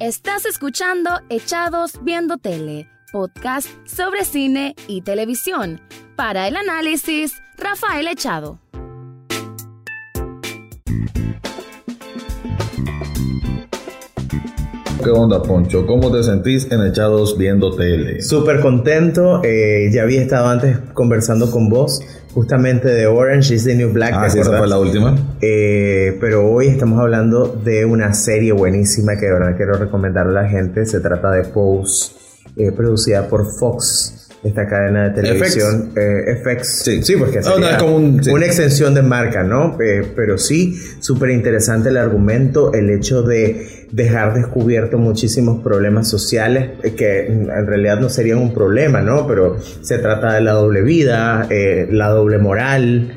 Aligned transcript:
Estás 0.00 0.44
escuchando 0.44 1.10
Echados 1.30 1.92
Viendo 2.02 2.36
Tele, 2.36 2.88
podcast 3.12 3.68
sobre 3.86 4.24
cine 4.24 4.74
y 4.88 5.00
televisión. 5.02 5.80
Para 6.16 6.48
el 6.48 6.56
análisis, 6.56 7.32
Rafael 7.56 8.06
Echado. 8.08 8.58
¿Qué 15.02 15.10
onda, 15.10 15.40
Poncho? 15.42 15.86
¿Cómo 15.86 16.10
te 16.10 16.22
sentís 16.22 16.70
en 16.72 16.84
Echados 16.84 17.38
Viendo 17.38 17.74
Tele? 17.76 18.20
Súper 18.22 18.60
contento. 18.60 19.40
eh, 19.44 19.88
ya 19.92 20.02
había 20.02 20.22
estado 20.22 20.48
antes 20.48 20.78
conversando 20.94 21.50
con 21.50 21.68
vos, 21.68 22.00
justamente 22.36 22.88
de 22.88 23.06
Orange 23.06 23.54
is 23.54 23.64
the 23.64 23.74
New 23.74 23.94
Black. 23.94 24.12
Ah, 24.14 24.24
¿te 24.24 24.30
sí, 24.32 24.40
esa 24.40 24.58
fue 24.58 24.68
la 24.68 24.78
última. 24.78 25.16
Eh, 25.40 26.18
pero 26.20 26.46
hoy 26.46 26.66
estamos 26.66 27.00
hablando 27.00 27.46
de 27.46 27.86
una 27.86 28.12
serie 28.12 28.52
buenísima 28.52 29.16
que 29.16 29.24
de 29.24 29.32
verdad 29.32 29.56
quiero 29.56 29.78
recomendar 29.78 30.26
a 30.26 30.30
la 30.30 30.46
gente. 30.46 30.84
Se 30.84 31.00
trata 31.00 31.30
de 31.30 31.44
Pose, 31.44 32.12
eh, 32.58 32.72
producida 32.72 33.26
por 33.26 33.46
Fox, 33.58 34.25
esta 34.46 34.66
cadena 34.66 35.08
de 35.08 35.22
televisión. 35.22 35.92
eh, 35.96 36.36
FX. 36.42 36.68
Sí. 36.84 37.02
sí, 37.02 37.16
porque 37.16 37.40
Oh, 37.44 37.58
no, 37.58 37.68
es 37.68 37.76
como 37.76 37.96
un- 37.96 38.22
sí. 38.22 38.30
una 38.30 38.46
extensión 38.46 38.94
de 38.94 39.02
marca, 39.02 39.42
¿no? 39.42 39.76
Eh, 39.80 40.02
pero 40.14 40.38
sí, 40.38 40.78
súper 41.00 41.30
interesante 41.30 41.88
el 41.88 41.96
argumento, 41.96 42.72
el 42.72 42.90
hecho 42.90 43.22
de 43.22 43.86
dejar 43.92 44.34
descubierto 44.34 44.98
muchísimos 44.98 45.62
problemas 45.62 46.08
sociales 46.10 46.70
eh, 46.82 46.92
que 46.94 47.26
en 47.26 47.66
realidad 47.66 48.00
no 48.00 48.08
serían 48.08 48.38
un 48.38 48.52
problema, 48.54 49.00
¿no? 49.02 49.26
Pero 49.26 49.56
se 49.82 49.98
trata 49.98 50.34
de 50.34 50.40
la 50.40 50.52
doble 50.52 50.82
vida, 50.82 51.46
eh, 51.50 51.86
la 51.90 52.08
doble 52.10 52.38
moral, 52.38 53.12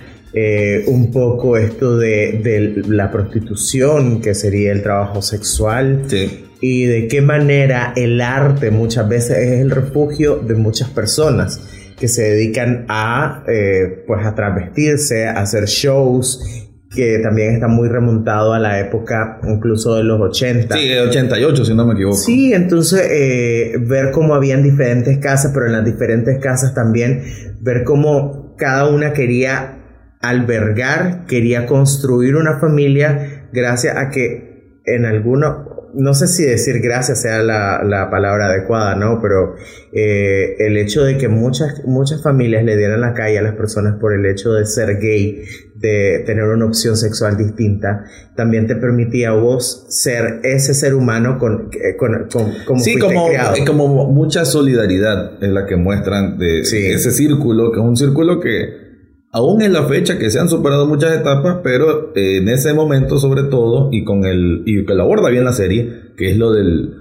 un 0.87 1.11
poco 1.11 1.57
esto 1.57 1.97
de, 1.97 2.39
de 2.43 2.83
la 2.87 3.11
prostitución, 3.11 4.21
que 4.21 4.35
sería 4.35 4.71
el 4.71 4.83
trabajo 4.83 5.21
sexual, 5.23 6.03
Sí. 6.07 6.45
Y 6.61 6.85
de 6.85 7.07
qué 7.07 7.21
manera 7.21 7.93
el 7.95 8.19
arte 8.21 8.71
muchas 8.71 9.07
veces 9.07 9.37
es 9.37 9.61
el 9.61 9.71
refugio 9.71 10.37
de 10.37 10.55
muchas 10.55 10.89
personas 10.89 11.61
que 11.97 12.07
se 12.07 12.23
dedican 12.23 12.85
a 12.89 13.43
eh, 13.47 14.03
pues 14.07 14.25
a 14.25 14.35
travestirse, 14.35 15.27
a 15.27 15.41
hacer 15.41 15.65
shows 15.65 16.67
que 16.93 17.19
también 17.19 17.53
está 17.53 17.67
muy 17.67 17.87
remontado 17.87 18.53
a 18.53 18.59
la 18.59 18.79
época 18.79 19.39
incluso 19.47 19.95
de 19.95 20.03
los 20.03 20.19
80. 20.19 20.75
Sí, 20.75 20.87
de 20.87 21.01
88, 21.01 21.65
si 21.65 21.75
no 21.75 21.85
me 21.85 21.93
equivoco. 21.93 22.17
Sí, 22.17 22.53
entonces 22.53 23.07
eh, 23.11 23.73
ver 23.79 24.11
cómo 24.11 24.33
habían 24.33 24.63
diferentes 24.63 25.19
casas, 25.19 25.51
pero 25.53 25.67
en 25.67 25.73
las 25.73 25.85
diferentes 25.85 26.39
casas 26.39 26.73
también 26.73 27.23
ver 27.61 27.83
cómo 27.83 28.55
cada 28.57 28.87
una 28.87 29.13
quería 29.13 29.75
albergar, 30.21 31.25
quería 31.27 31.65
construir 31.65 32.35
una 32.35 32.59
familia 32.59 33.47
gracias 33.53 33.95
a 33.95 34.09
que 34.09 34.81
en 34.85 35.05
alguno, 35.05 35.78
no 35.93 36.13
sé 36.13 36.27
si 36.27 36.43
decir 36.43 36.79
gracias 36.81 37.21
sea 37.21 37.41
la, 37.43 37.81
la 37.83 38.09
palabra 38.09 38.47
adecuada, 38.47 38.95
¿no? 38.95 39.19
Pero 39.21 39.55
eh, 39.91 40.55
el 40.59 40.77
hecho 40.77 41.03
de 41.03 41.17
que 41.17 41.27
muchas, 41.27 41.83
muchas 41.85 42.21
familias 42.21 42.63
le 42.63 42.77
dieran 42.77 43.01
la 43.01 43.13
calle 43.13 43.39
a 43.39 43.41
las 43.41 43.55
personas 43.55 43.95
por 43.99 44.13
el 44.13 44.25
hecho 44.25 44.53
de 44.53 44.65
ser 44.65 44.99
gay, 44.99 45.43
de 45.75 46.23
tener 46.25 46.43
una 46.43 46.65
opción 46.65 46.97
sexual 46.97 47.37
distinta, 47.37 48.03
también 48.35 48.67
te 48.67 48.75
permitía 48.75 49.29
a 49.29 49.33
vos 49.33 49.85
ser 49.89 50.41
ese 50.43 50.73
ser 50.73 50.93
humano 50.93 51.37
con, 51.39 51.69
con, 51.97 52.27
con- 52.31 52.53
como 52.65 52.79
Sí, 52.83 52.97
como, 52.99 53.27
creado. 53.27 53.55
es 53.55 53.65
como 53.65 53.87
mucha 54.11 54.45
solidaridad 54.45 55.41
es 55.41 55.49
la 55.49 55.65
que 55.65 55.75
muestran 55.75 56.37
de 56.37 56.63
Sí. 56.65 56.85
ese 56.87 57.11
círculo, 57.11 57.71
que 57.71 57.79
es 57.79 57.85
un 57.85 57.95
círculo 57.97 58.39
que 58.39 58.88
aún 59.31 59.61
en 59.61 59.73
la 59.73 59.83
fecha 59.83 60.17
que 60.17 60.29
se 60.29 60.39
han 60.39 60.49
superado 60.49 60.87
muchas 60.87 61.15
etapas, 61.15 61.57
pero 61.63 62.15
eh, 62.15 62.37
en 62.37 62.49
ese 62.49 62.73
momento 62.73 63.17
sobre 63.19 63.43
todo, 63.43 63.89
y 63.91 64.03
con 64.03 64.25
el, 64.25 64.63
y 64.65 64.85
que 64.85 64.93
lo 64.95 65.03
aborda 65.03 65.29
bien 65.29 65.45
la 65.45 65.53
serie, 65.53 66.13
que 66.17 66.31
es 66.31 66.37
lo 66.37 66.51
del, 66.51 66.95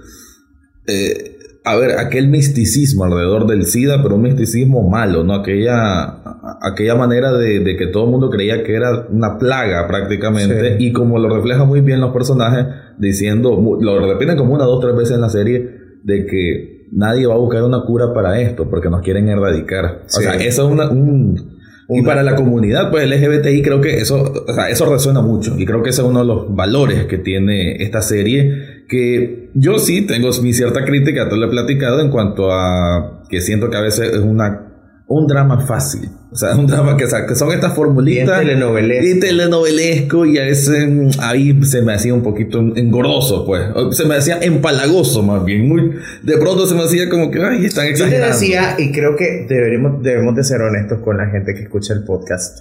eh, 0.87 1.37
a 1.65 1.75
ver, 1.75 1.99
aquel 1.99 2.29
misticismo 2.29 3.03
alrededor 3.03 3.45
del 3.47 3.65
SIDA, 3.65 4.01
pero 4.01 4.15
un 4.15 4.21
misticismo 4.23 4.87
malo, 4.89 5.23
¿no? 5.23 5.33
Aquella, 5.35 6.21
aquella 6.61 6.95
manera 6.95 7.33
de, 7.33 7.59
de 7.59 7.75
que 7.75 7.87
todo 7.87 8.05
el 8.05 8.11
mundo 8.11 8.29
creía 8.29 8.63
que 8.63 8.73
era 8.75 9.07
una 9.09 9.37
plaga 9.37 9.87
prácticamente, 9.87 10.77
Sí. 10.77 10.85
y 10.85 10.93
como 10.93 11.19
lo 11.19 11.29
refleja 11.35 11.65
muy 11.65 11.81
bien 11.81 11.99
los 11.99 12.13
personajes, 12.13 12.65
diciendo, 12.97 13.59
lo 13.81 13.99
repiten 14.07 14.37
como 14.37 14.53
una, 14.53 14.63
dos, 14.65 14.79
tres 14.81 14.95
veces 14.95 15.15
en 15.15 15.21
la 15.21 15.29
serie, 15.29 15.69
de 16.03 16.25
que 16.25 16.87
nadie 16.91 17.27
va 17.27 17.35
a 17.35 17.37
buscar 17.37 17.63
una 17.63 17.81
cura 17.81 18.13
para 18.13 18.39
esto, 18.39 18.69
porque 18.69 18.89
nos 18.89 19.01
quieren 19.01 19.27
erradicar. 19.29 20.03
Sí. 20.07 20.19
O 20.19 20.21
sea, 20.23 20.35
eso 20.35 20.65
es 20.65 20.71
una, 20.71 20.89
un... 20.89 21.58
Y 21.91 22.03
para 22.03 22.21
la 22.21 22.35
comunidad, 22.35 22.91
pues 22.91 23.09
LGBTI, 23.09 23.63
creo 23.63 23.81
que 23.81 23.97
eso, 23.97 24.45
o 24.47 24.53
sea, 24.53 24.69
eso 24.69 24.85
resuena 24.85 25.21
mucho. 25.21 25.55
Y 25.57 25.65
creo 25.65 25.81
que 25.81 25.89
ese 25.89 26.01
es 26.01 26.07
uno 26.07 26.19
de 26.19 26.25
los 26.25 26.55
valores 26.55 27.05
que 27.05 27.17
tiene 27.17 27.81
esta 27.83 28.01
serie. 28.03 28.83
Que 28.87 29.49
yo 29.55 29.79
sí 29.79 30.05
tengo 30.05 30.29
mi 30.43 30.53
cierta 30.53 30.85
crítica, 30.85 31.27
te 31.27 31.35
lo 31.35 31.47
he 31.47 31.49
platicado, 31.49 31.99
en 31.99 32.09
cuanto 32.09 32.51
a 32.51 33.23
que 33.27 33.41
siento 33.41 33.69
que 33.69 33.77
a 33.77 33.81
veces 33.81 34.13
es 34.13 34.19
una 34.19 34.68
un 35.09 35.25
drama 35.27 35.59
fácil. 35.65 36.07
O 36.31 36.35
sea, 36.35 36.55
un 36.55 36.67
drama 36.67 36.95
que, 36.95 37.05
o 37.05 37.09
sea, 37.09 37.25
que 37.25 37.33
son 37.35 37.51
estas 37.51 37.73
formulitas. 37.73 38.25
Bien 38.41 38.47
telenovelesco. 38.47 39.07
Y 39.07 39.19
telenovelesco. 39.19 40.25
Y 40.27 40.37
a 40.37 40.43
veces 40.43 40.87
mm, 40.87 41.09
ahí 41.19 41.59
se 41.63 41.81
me 41.81 41.93
hacía 41.93 42.13
un 42.13 42.21
poquito 42.21 42.59
engordoso, 42.59 43.43
pues. 43.45 43.63
Se 43.97 44.05
me 44.05 44.15
hacía 44.15 44.37
empalagoso, 44.39 45.23
más 45.23 45.43
bien. 45.43 45.67
Muy, 45.67 45.95
de 46.21 46.37
pronto 46.37 46.67
se 46.67 46.75
me 46.75 46.83
hacía 46.83 47.09
como 47.09 47.31
que, 47.31 47.43
ay, 47.43 47.65
están 47.65 47.85
Yo 47.85 47.89
te 47.89 48.03
exagerando. 48.03 48.33
decía, 48.35 48.75
y 48.77 48.91
creo 48.91 49.15
que 49.15 49.47
deberíamos, 49.49 50.03
debemos 50.03 50.35
de 50.35 50.43
ser 50.43 50.61
honestos 50.61 50.99
con 50.99 51.17
la 51.17 51.25
gente 51.31 51.55
que 51.55 51.63
escucha 51.63 51.93
el 51.93 52.03
podcast. 52.03 52.59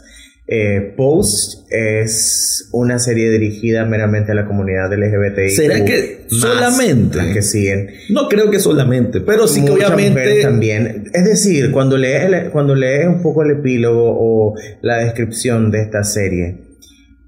Eh, 0.51 0.95
Post 0.97 1.71
es 1.71 2.71
una 2.73 2.99
serie 2.99 3.29
dirigida 3.31 3.85
meramente 3.85 4.33
a 4.33 4.35
la 4.35 4.47
comunidad 4.47 4.91
LGBTI. 4.93 5.51
¿Será 5.51 5.85
que 5.85 6.25
solamente? 6.29 7.19
Las 7.19 7.27
que 7.35 7.43
siguen. 7.43 7.89
No 8.09 8.29
creo 8.29 8.51
que 8.51 8.59
solamente, 8.59 9.21
pero 9.21 9.47
sí 9.47 9.63
que 9.63 9.73
obviamente. 9.73 10.41
también. 10.41 11.11
Es 11.13 11.25
decir, 11.27 11.71
cuando 11.71 11.99
lees, 11.99 12.25
el- 12.25 12.51
cuando 12.51 12.75
lees 12.75 13.07
un 13.07 13.21
poco 13.23 13.43
el 13.43 13.51
epílogo 13.59 14.05
o 14.19 14.55
la 14.81 14.97
descripción 14.99 15.71
de 15.71 15.83
esta 15.83 16.03
serie, 16.03 16.65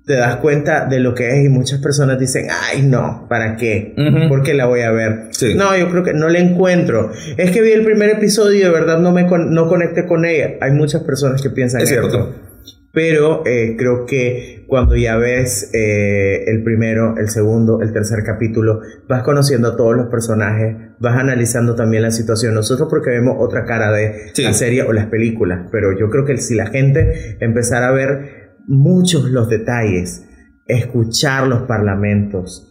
te 0.07 0.15
das 0.15 0.37
cuenta 0.37 0.87
de 0.87 0.99
lo 0.99 1.15
que 1.15 1.29
es 1.29 1.45
y 1.45 1.49
muchas 1.51 1.79
personas 1.81 2.19
dicen, 2.19 2.47
ay 2.51 2.81
no, 2.83 3.27
¿para 3.29 3.57
qué? 3.57 3.95
¿Por 4.31 4.43
qué 4.43 4.55
la 4.55 4.65
voy 4.65 4.81
a 4.81 4.91
ver? 4.93 5.27
Sí. 5.33 5.55
No, 5.55 5.77
yo 5.77 5.91
creo 5.91 6.03
que 6.03 6.15
no 6.15 6.31
le 6.31 6.41
encuentro. 6.41 7.13
Es 7.37 7.51
que 7.51 7.61
vi 7.61 7.73
el 7.73 7.85
primer 7.85 8.09
episodio 8.11 8.59
y 8.59 8.63
de 8.63 8.71
verdad 8.71 8.99
no 8.99 9.13
me 9.13 9.27
con- 9.27 9.53
no 9.53 9.69
conecté 9.69 10.07
con 10.07 10.25
ella. 10.25 10.53
Hay 10.63 10.73
muchas 10.73 11.03
personas 11.05 11.43
que 11.43 11.51
piensan 11.51 11.83
Es 11.83 11.91
cierto. 11.91 12.07
esto. 12.09 12.50
Pero 12.93 13.43
eh, 13.47 13.77
creo 13.79 14.05
que 14.05 14.65
cuando 14.67 14.97
ya 14.97 15.17
ves 15.17 15.71
eh, 15.73 16.45
el 16.49 16.65
primero, 16.65 17.17
el 17.19 17.29
segundo, 17.29 17.81
el 17.83 17.93
tercer 17.93 18.25
capítulo, 18.25 18.81
vas 19.09 19.23
conociendo 19.23 19.69
a 19.69 19.77
todos 19.77 19.97
los 19.97 20.07
personajes, 20.09 20.77
vas 20.99 21.17
analizando 21.17 21.77
también 21.77 22.03
la 22.03 22.11
situación. 22.11 22.55
Nosotros 22.55 22.89
porque 22.91 23.11
vemos 23.11 23.37
otra 23.39 23.65
cara 23.65 23.93
de 23.93 24.31
Sí. 24.35 24.43
la 24.43 24.53
serie 24.55 24.83
o 24.83 24.93
las 24.93 25.07
películas, 25.07 25.69
pero 25.71 25.97
yo 25.99 26.11
creo 26.11 26.25
que 26.25 26.37
si 26.39 26.57
la 26.57 26.67
gente 26.67 27.37
empezara 27.39 27.89
a 27.89 27.93
ver 27.93 28.57
muchos 28.67 29.31
los 29.31 29.49
detalles, 29.49 30.25
escuchar 30.67 31.47
los 31.47 31.63
parlamentos, 31.63 32.67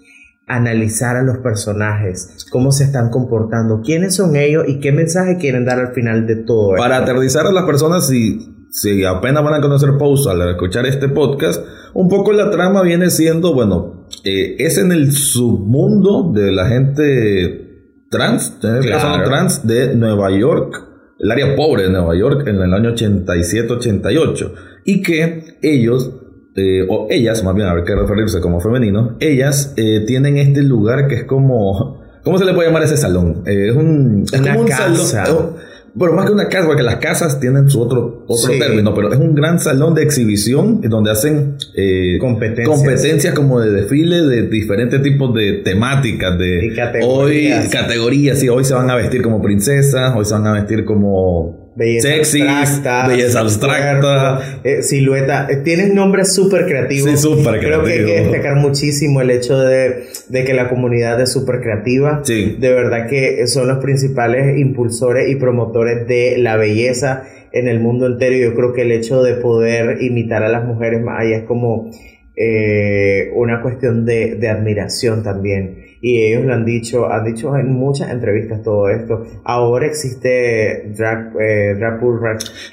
analizar 0.47 1.15
a 1.15 1.21
los 1.23 1.37
personajes, 1.37 2.45
cómo 2.51 2.71
se 2.71 2.83
están 2.83 3.09
comportando, 3.09 3.81
quiénes 3.81 4.15
son 4.15 4.35
ellos 4.35 4.65
y 4.67 4.79
qué 4.79 4.91
mensaje 4.91 5.37
quieren 5.37 5.63
dar 5.63 5.79
al 5.79 5.93
final 5.93 6.27
de 6.27 6.37
todo 6.37 6.75
esto. 6.75 6.81
Para 6.83 6.97
aterrizar 6.97 7.45
a 7.45 7.51
las 7.51 7.65
personas, 7.65 8.07
si, 8.07 8.58
si 8.69 9.03
apenas 9.03 9.43
van 9.43 9.55
a 9.55 9.61
conocer 9.61 9.97
Pause 9.97 10.27
al 10.27 10.49
escuchar 10.49 10.85
este 10.85 11.09
podcast, 11.09 11.63
un 11.93 12.07
poco 12.07 12.31
la 12.33 12.51
trama 12.51 12.81
viene 12.83 13.09
siendo, 13.09 13.53
bueno, 13.53 14.07
eh, 14.23 14.55
es 14.59 14.77
en 14.77 14.91
el 14.91 15.11
submundo 15.11 16.31
de 16.33 16.51
la 16.51 16.67
gente 16.67 17.67
trans, 18.09 18.57
Claro. 18.61 19.17
no 19.17 19.23
trans, 19.23 19.65
de 19.67 19.95
Nueva 19.95 20.31
York, 20.31 20.85
el 21.19 21.31
área 21.31 21.55
pobre 21.55 21.83
de 21.83 21.89
Nueva 21.89 22.15
York, 22.15 22.47
en 22.47 22.55
el 22.57 22.73
año 22.73 22.91
87-88, 22.93 24.53
y 24.85 25.01
que 25.01 25.57
ellos 25.61 26.11
eh, 26.55 26.85
o 26.89 27.07
ellas, 27.09 27.43
más 27.43 27.55
bien, 27.55 27.67
a 27.67 27.73
ver 27.73 27.83
qué 27.85 27.95
referirse 27.95 28.41
como 28.41 28.59
femenino, 28.59 29.15
ellas 29.19 29.73
eh, 29.77 30.03
tienen 30.05 30.37
este 30.37 30.61
lugar 30.63 31.07
que 31.07 31.15
es 31.15 31.23
como, 31.23 32.01
¿cómo 32.23 32.37
se 32.37 32.43
le 32.45 32.53
puede 32.53 32.67
llamar 32.67 32.83
ese 32.83 32.97
salón? 32.97 33.43
Eh, 33.45 33.69
es 33.69 33.75
un, 33.75 34.23
es 34.25 34.39
Una 34.39 34.49
como 34.53 34.61
un 34.63 34.67
casa. 34.67 34.95
salón, 35.05 35.53
pero 35.99 36.13
más 36.13 36.25
que 36.25 36.31
una 36.31 36.47
casa, 36.47 36.65
porque 36.67 36.83
las 36.83 36.95
casas 36.95 37.39
tienen 37.39 37.69
su 37.69 37.81
otro, 37.81 38.23
otro 38.27 38.51
Sí. 38.53 38.57
término, 38.59 38.93
pero 38.95 39.11
es 39.13 39.19
un 39.19 39.35
gran 39.35 39.59
salón 39.59 39.93
de 39.93 40.03
exhibición 40.03 40.81
donde 40.81 41.11
hacen 41.11 41.55
eh, 41.75 42.17
Competencias. 42.19 42.67
competencias 42.77 43.33
como 43.33 43.59
de 43.59 43.71
desfile 43.71 44.21
de 44.21 44.43
diferentes 44.47 45.01
tipos 45.01 45.33
de 45.33 45.61
temáticas, 45.63 46.37
de 46.37 46.65
Y 46.67 46.75
categorías. 46.75 47.65
hoy 47.65 47.69
categorías, 47.69 48.39
sí, 48.39 48.49
hoy 48.49 48.63
se 48.63 48.73
van 48.73 48.89
a 48.89 48.95
vestir 48.95 49.21
como 49.21 49.41
princesas, 49.41 50.13
hoy 50.15 50.25
se 50.25 50.33
van 50.33 50.47
a 50.47 50.53
vestir 50.53 50.85
como 50.85 51.58
Belleza 51.79 52.09
sexys, 52.09 52.41
abstracta, 52.41 53.07
belleza 53.07 53.39
abstracta. 53.39 54.01
cuerpo, 54.01 54.59
eh, 54.65 54.83
silueta. 54.83 55.47
Eh, 55.49 55.61
tienes 55.63 55.93
nombres 55.93 56.33
súper 56.33 56.65
creativos. 56.65 57.09
Sí, 57.09 57.15
súper 57.15 57.61
Creo 57.61 57.85
que 57.85 57.93
hay 57.93 58.05
que 58.05 58.21
destacar 58.21 58.57
muchísimo 58.57 59.21
el 59.21 59.31
hecho 59.31 59.57
de, 59.57 60.03
de 60.27 60.43
que 60.43 60.53
la 60.53 60.67
comunidad 60.67 61.21
es 61.21 61.31
súper 61.31 61.61
creativa. 61.61 62.19
Sí. 62.25 62.57
De 62.59 62.73
verdad 62.73 63.07
que 63.07 63.47
son 63.47 63.69
los 63.69 63.77
principales 63.77 64.59
impulsores 64.59 65.29
y 65.29 65.35
promotores 65.35 66.05
de 66.05 66.37
la 66.39 66.57
belleza 66.57 67.23
en 67.53 67.69
el 67.69 67.79
mundo 67.79 68.07
entero. 68.07 68.35
Yo 68.35 68.55
creo 68.55 68.73
que 68.73 68.81
el 68.81 68.91
hecho 68.91 69.23
de 69.23 69.35
poder 69.35 70.03
imitar 70.03 70.43
a 70.43 70.49
las 70.49 70.65
mujeres 70.65 71.01
más 71.01 71.21
allá 71.21 71.37
es 71.37 71.43
como 71.43 71.89
eh, 72.35 73.31
una 73.35 73.61
cuestión 73.61 74.05
de, 74.05 74.35
de, 74.35 74.49
admiración 74.49 75.23
también. 75.23 75.88
Y 76.01 76.21
ellos 76.21 76.45
lo 76.45 76.53
han 76.53 76.65
dicho, 76.65 77.11
han 77.11 77.25
dicho 77.25 77.55
en 77.57 77.73
muchas 77.73 78.09
entrevistas 78.09 78.63
todo 78.63 78.89
esto. 78.89 79.25
Ahora 79.43 79.85
existe 79.85 80.93
Drag, 80.97 81.33
eh, 81.39 81.75
Drag 81.77 81.99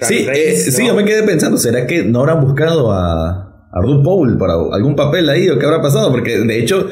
sí, 0.00 0.26
eh, 0.32 0.55
sí, 0.55 0.87
yo 0.87 0.94
me 0.94 1.05
quedé 1.05 1.23
pensando, 1.25 1.56
¿será 1.56 1.87
que 1.87 2.05
no 2.05 2.20
habrán 2.20 2.40
buscado 2.40 2.93
a, 2.93 3.69
a 3.70 3.81
Paul 4.05 4.38
para 4.38 4.55
algún 4.73 4.94
papel 4.94 5.28
ahí 5.28 5.49
o 5.49 5.58
qué 5.58 5.67
habrá 5.67 5.82
pasado? 5.82 6.12
Porque 6.12 6.38
de 6.38 6.58
hecho, 6.58 6.87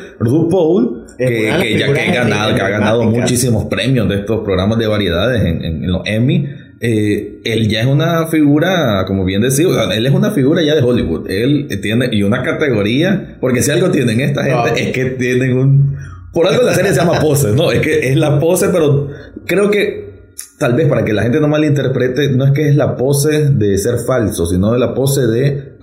Paul 0.50 1.06
que, 1.16 1.26
que 1.26 1.78
ya 1.78 1.92
que, 1.92 2.00
ha 2.00 2.12
ganado, 2.12 2.54
que 2.54 2.60
ha 2.60 2.68
ganado 2.68 3.04
muchísimos 3.04 3.66
premios 3.66 4.08
de 4.08 4.16
estos 4.16 4.40
programas 4.40 4.78
de 4.78 4.88
variedades 4.88 5.44
en, 5.44 5.64
en 5.64 5.92
los 5.92 6.02
Emmy 6.04 6.48
eh, 6.86 7.40
él 7.44 7.68
ya 7.68 7.80
es 7.80 7.86
una 7.86 8.26
figura, 8.26 9.04
como 9.06 9.24
bien 9.24 9.40
decía, 9.40 9.66
él 9.94 10.04
es 10.04 10.12
una 10.12 10.32
figura 10.32 10.62
ya 10.62 10.74
de 10.74 10.82
Hollywood. 10.82 11.30
Él 11.30 11.66
tiene, 11.80 12.10
y 12.12 12.22
una 12.22 12.42
categoría, 12.42 13.38
porque 13.40 13.62
si 13.62 13.70
algo 13.70 13.90
tienen 13.90 14.20
esta 14.20 14.44
gente, 14.44 14.82
es 14.82 14.92
que 14.92 15.06
tienen 15.06 15.56
un... 15.56 15.93
Por 16.34 16.46
algo 16.46 16.62
la 16.62 16.74
serie 16.74 16.92
se 16.92 16.98
llama 16.98 17.20
pose, 17.20 17.52
¿no? 17.52 17.70
Es 17.70 17.80
que 17.80 18.10
es 18.10 18.16
la 18.16 18.38
pose, 18.38 18.68
pero 18.68 19.08
creo 19.46 19.70
que 19.70 20.32
tal 20.58 20.74
vez 20.74 20.88
para 20.88 21.04
que 21.04 21.12
la 21.12 21.22
gente 21.22 21.40
no 21.40 21.48
malinterprete, 21.48 22.30
no 22.30 22.44
es 22.44 22.50
que 22.50 22.68
es 22.68 22.76
la 22.76 22.96
pose 22.96 23.50
de 23.50 23.78
ser 23.78 23.98
falso, 23.98 24.44
sino 24.44 24.72
de 24.72 24.78
la 24.78 24.94
pose 24.94 25.26
de 25.26 25.74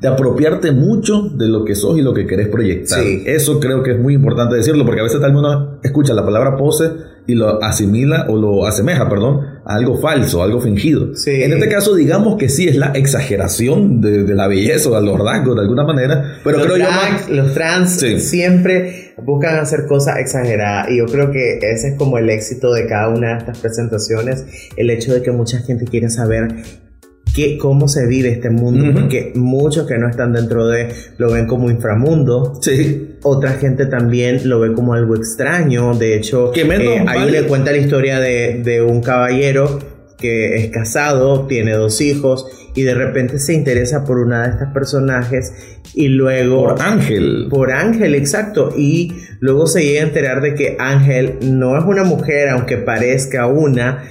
de 0.00 0.08
apropiarte 0.08 0.72
mucho 0.72 1.22
de 1.22 1.48
lo 1.48 1.64
que 1.64 1.74
sos 1.74 1.98
y 1.98 2.02
lo 2.02 2.12
que 2.12 2.26
querés 2.26 2.48
proyectar. 2.48 3.00
Eso 3.02 3.60
creo 3.60 3.82
que 3.82 3.92
es 3.92 3.98
muy 3.98 4.14
importante 4.14 4.56
decirlo, 4.56 4.84
porque 4.84 5.00
a 5.00 5.04
veces 5.04 5.20
tal 5.20 5.34
uno 5.34 5.78
escucha 5.82 6.12
la 6.12 6.24
palabra 6.24 6.56
pose 6.56 6.90
y 7.26 7.34
lo 7.34 7.62
asimila 7.62 8.26
o 8.28 8.36
lo 8.36 8.66
asemeja, 8.66 9.08
perdón, 9.08 9.40
algo 9.66 9.98
falso, 9.98 10.42
algo 10.42 10.60
fingido. 10.60 11.10
En 11.26 11.52
este 11.52 11.68
caso, 11.68 11.94
digamos 11.94 12.36
que 12.36 12.48
sí 12.48 12.68
es 12.68 12.76
la 12.76 12.92
exageración 12.92 14.00
de, 14.00 14.22
la 14.34 14.46
belleza 14.46 14.90
o 14.90 14.94
de 14.94 15.04
los 15.04 15.18
rasgos 15.18 15.56
de 15.56 15.62
alguna 15.62 15.84
manera, 15.84 16.38
pero 16.44 16.58
los 16.58 16.66
creo 16.66 16.78
yo 16.78 17.34
Los 17.34 17.52
trans 17.52 18.00
siempre 18.18 19.14
buscan 19.24 19.58
hacer 19.58 19.86
cosas 19.86 20.18
exageradas 20.18 20.90
y 20.90 20.98
yo 20.98 21.06
creo 21.06 21.32
que 21.32 21.58
ese 21.60 21.88
es 21.88 21.98
como 21.98 22.18
el 22.18 22.30
éxito 22.30 22.72
de 22.72 22.86
cada 22.86 23.08
una 23.08 23.32
de 23.32 23.38
estas 23.38 23.58
presentaciones, 23.58 24.44
el 24.76 24.88
hecho 24.90 25.12
de 25.12 25.22
que 25.22 25.32
mucha 25.32 25.58
gente 25.60 25.84
quiere 25.84 26.10
saber 26.10 26.48
cómo 27.60 27.88
se 27.88 28.06
vive 28.06 28.30
este 28.30 28.50
mundo, 28.50 28.98
porque 28.98 29.32
muchos 29.34 29.86
que 29.86 29.98
no 29.98 30.08
están 30.08 30.32
dentro 30.32 30.66
de 30.66 30.88
lo 31.18 31.30
ven 31.32 31.46
como 31.46 31.70
inframundo. 31.70 32.58
Sí. 32.62 33.15
Otra 33.28 33.54
gente 33.54 33.86
también 33.86 34.48
lo 34.48 34.60
ve 34.60 34.72
como 34.72 34.94
algo 34.94 35.16
extraño. 35.16 35.94
De 35.94 36.14
hecho, 36.14 36.52
que 36.52 36.60
eh, 36.60 37.04
ahí 37.08 37.28
le 37.28 37.42
cuenta 37.42 37.72
la 37.72 37.78
historia 37.78 38.20
de, 38.20 38.62
de 38.62 38.82
un 38.82 39.02
caballero 39.02 39.80
que 40.16 40.54
es 40.54 40.70
casado, 40.70 41.48
tiene 41.48 41.72
dos 41.72 42.00
hijos 42.00 42.46
y 42.76 42.82
de 42.82 42.94
repente 42.94 43.40
se 43.40 43.52
interesa 43.52 44.04
por 44.04 44.18
una 44.18 44.44
de 44.44 44.50
estas 44.50 44.72
personajes 44.72 45.52
y 45.92 46.06
luego... 46.06 46.68
Por 46.68 46.82
Ángel. 46.82 47.48
Por 47.50 47.72
Ángel, 47.72 48.14
exacto. 48.14 48.72
Y 48.76 49.12
luego 49.40 49.66
se 49.66 49.82
llega 49.82 50.02
a 50.02 50.06
enterar 50.06 50.40
de 50.40 50.54
que 50.54 50.76
Ángel 50.78 51.38
no 51.42 51.76
es 51.76 51.84
una 51.84 52.04
mujer, 52.04 52.50
aunque 52.50 52.76
parezca 52.76 53.48
una, 53.48 54.04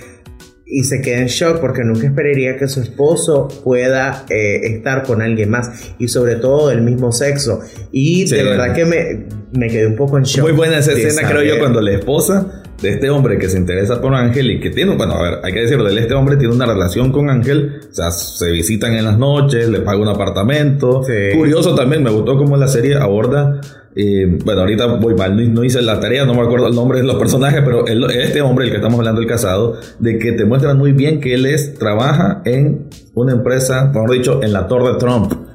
y 0.66 0.84
se 0.84 1.02
queda 1.02 1.20
en 1.20 1.28
shock 1.28 1.60
porque 1.60 1.84
nunca 1.84 2.08
esperaría 2.08 2.58
que 2.58 2.68
su 2.68 2.82
esposo 2.82 3.48
pueda 3.64 4.26
eh, 4.30 4.62
estar 4.64 5.04
con 5.04 5.22
alguien 5.22 5.50
más 5.50 5.94
y 6.00 6.08
sobre 6.08 6.36
todo 6.36 6.70
del 6.70 6.82
mismo 6.82 7.12
sexo. 7.12 7.62
Y 7.92 8.28
de 8.30 8.44
verdad 8.44 8.74
que 8.74 8.86
me, 8.86 9.26
me 9.56 9.68
quedé 9.68 9.88
un 9.88 9.96
poco 9.96 10.18
en 10.18 10.24
shock. 10.24 10.44
Muy 10.44 10.52
buena 10.52 10.78
esa 10.80 10.92
escena, 10.94 11.28
creo 11.28 11.44
yo, 11.44 11.60
cuando 11.60 11.82
la 11.82 11.92
esposa 11.92 12.64
de 12.82 12.90
este 12.90 13.10
hombre 13.10 13.38
que 13.38 13.48
se 13.48 13.58
interesa 13.58 14.02
por 14.02 14.14
Ángel 14.14 14.52
y 14.52 14.60
que 14.60 14.70
tiene, 14.70 14.96
bueno, 14.96 15.14
a 15.14 15.22
ver, 15.22 15.40
hay 15.44 15.54
que 15.54 15.62
decirlo, 15.62 15.88
este 15.88 16.14
hombre 16.14 16.36
tiene 16.36 16.54
una 16.54 16.66
relación 16.66 17.12
con 17.12 17.30
Ángel, 17.30 17.80
o 17.90 17.94
sea, 17.94 18.12
se 18.12 18.52
visitan 18.52 18.94
en 18.94 19.06
las 19.06 19.18
noches, 19.18 19.70
le 19.70 19.80
paga 19.80 20.00
un 20.00 20.10
apartamento. 20.10 21.02
Curioso 21.36 21.74
también, 21.74 22.04
me 22.04 22.12
gustó 22.12 22.38
cómo 22.38 22.58
la 22.58 22.68
serie 22.68 22.96
aborda 22.96 23.62
eh, 23.98 24.40
bueno, 24.44 24.62
ahorita 24.62 24.88
voy 24.88 25.16
mal, 25.16 25.54
no, 25.54 25.64
hice 25.64 25.82
la 25.82 26.02
tarea, 26.02 26.26
no 26.26 26.34
me 26.34 26.42
acuerdo 26.42 26.68
el 26.68 26.76
nombre 26.76 27.00
de 27.00 27.06
los 27.06 27.16
personajes, 27.16 27.62
pero 27.64 27.88
este 27.88 28.42
hombre, 28.42 28.66
el 28.66 28.72
que 28.72 28.78
estamos 28.78 29.00
hablando, 29.00 29.22
el 29.22 29.28
casado, 29.28 29.78
de 30.00 30.20
que 30.20 30.34
te 30.34 30.44
muestran 30.44 30.78
muy 30.78 30.92
bien 30.92 31.22
que 31.22 31.34
él 31.34 31.46
es, 31.46 31.76
trabaja 31.76 32.42
en 32.44 32.90
una 33.14 33.32
empresa, 33.32 33.86
mejor 33.86 34.12
dicho, 34.12 34.44
en 34.44 34.52
la 34.52 34.68
torre 34.68 34.94
de 34.94 35.00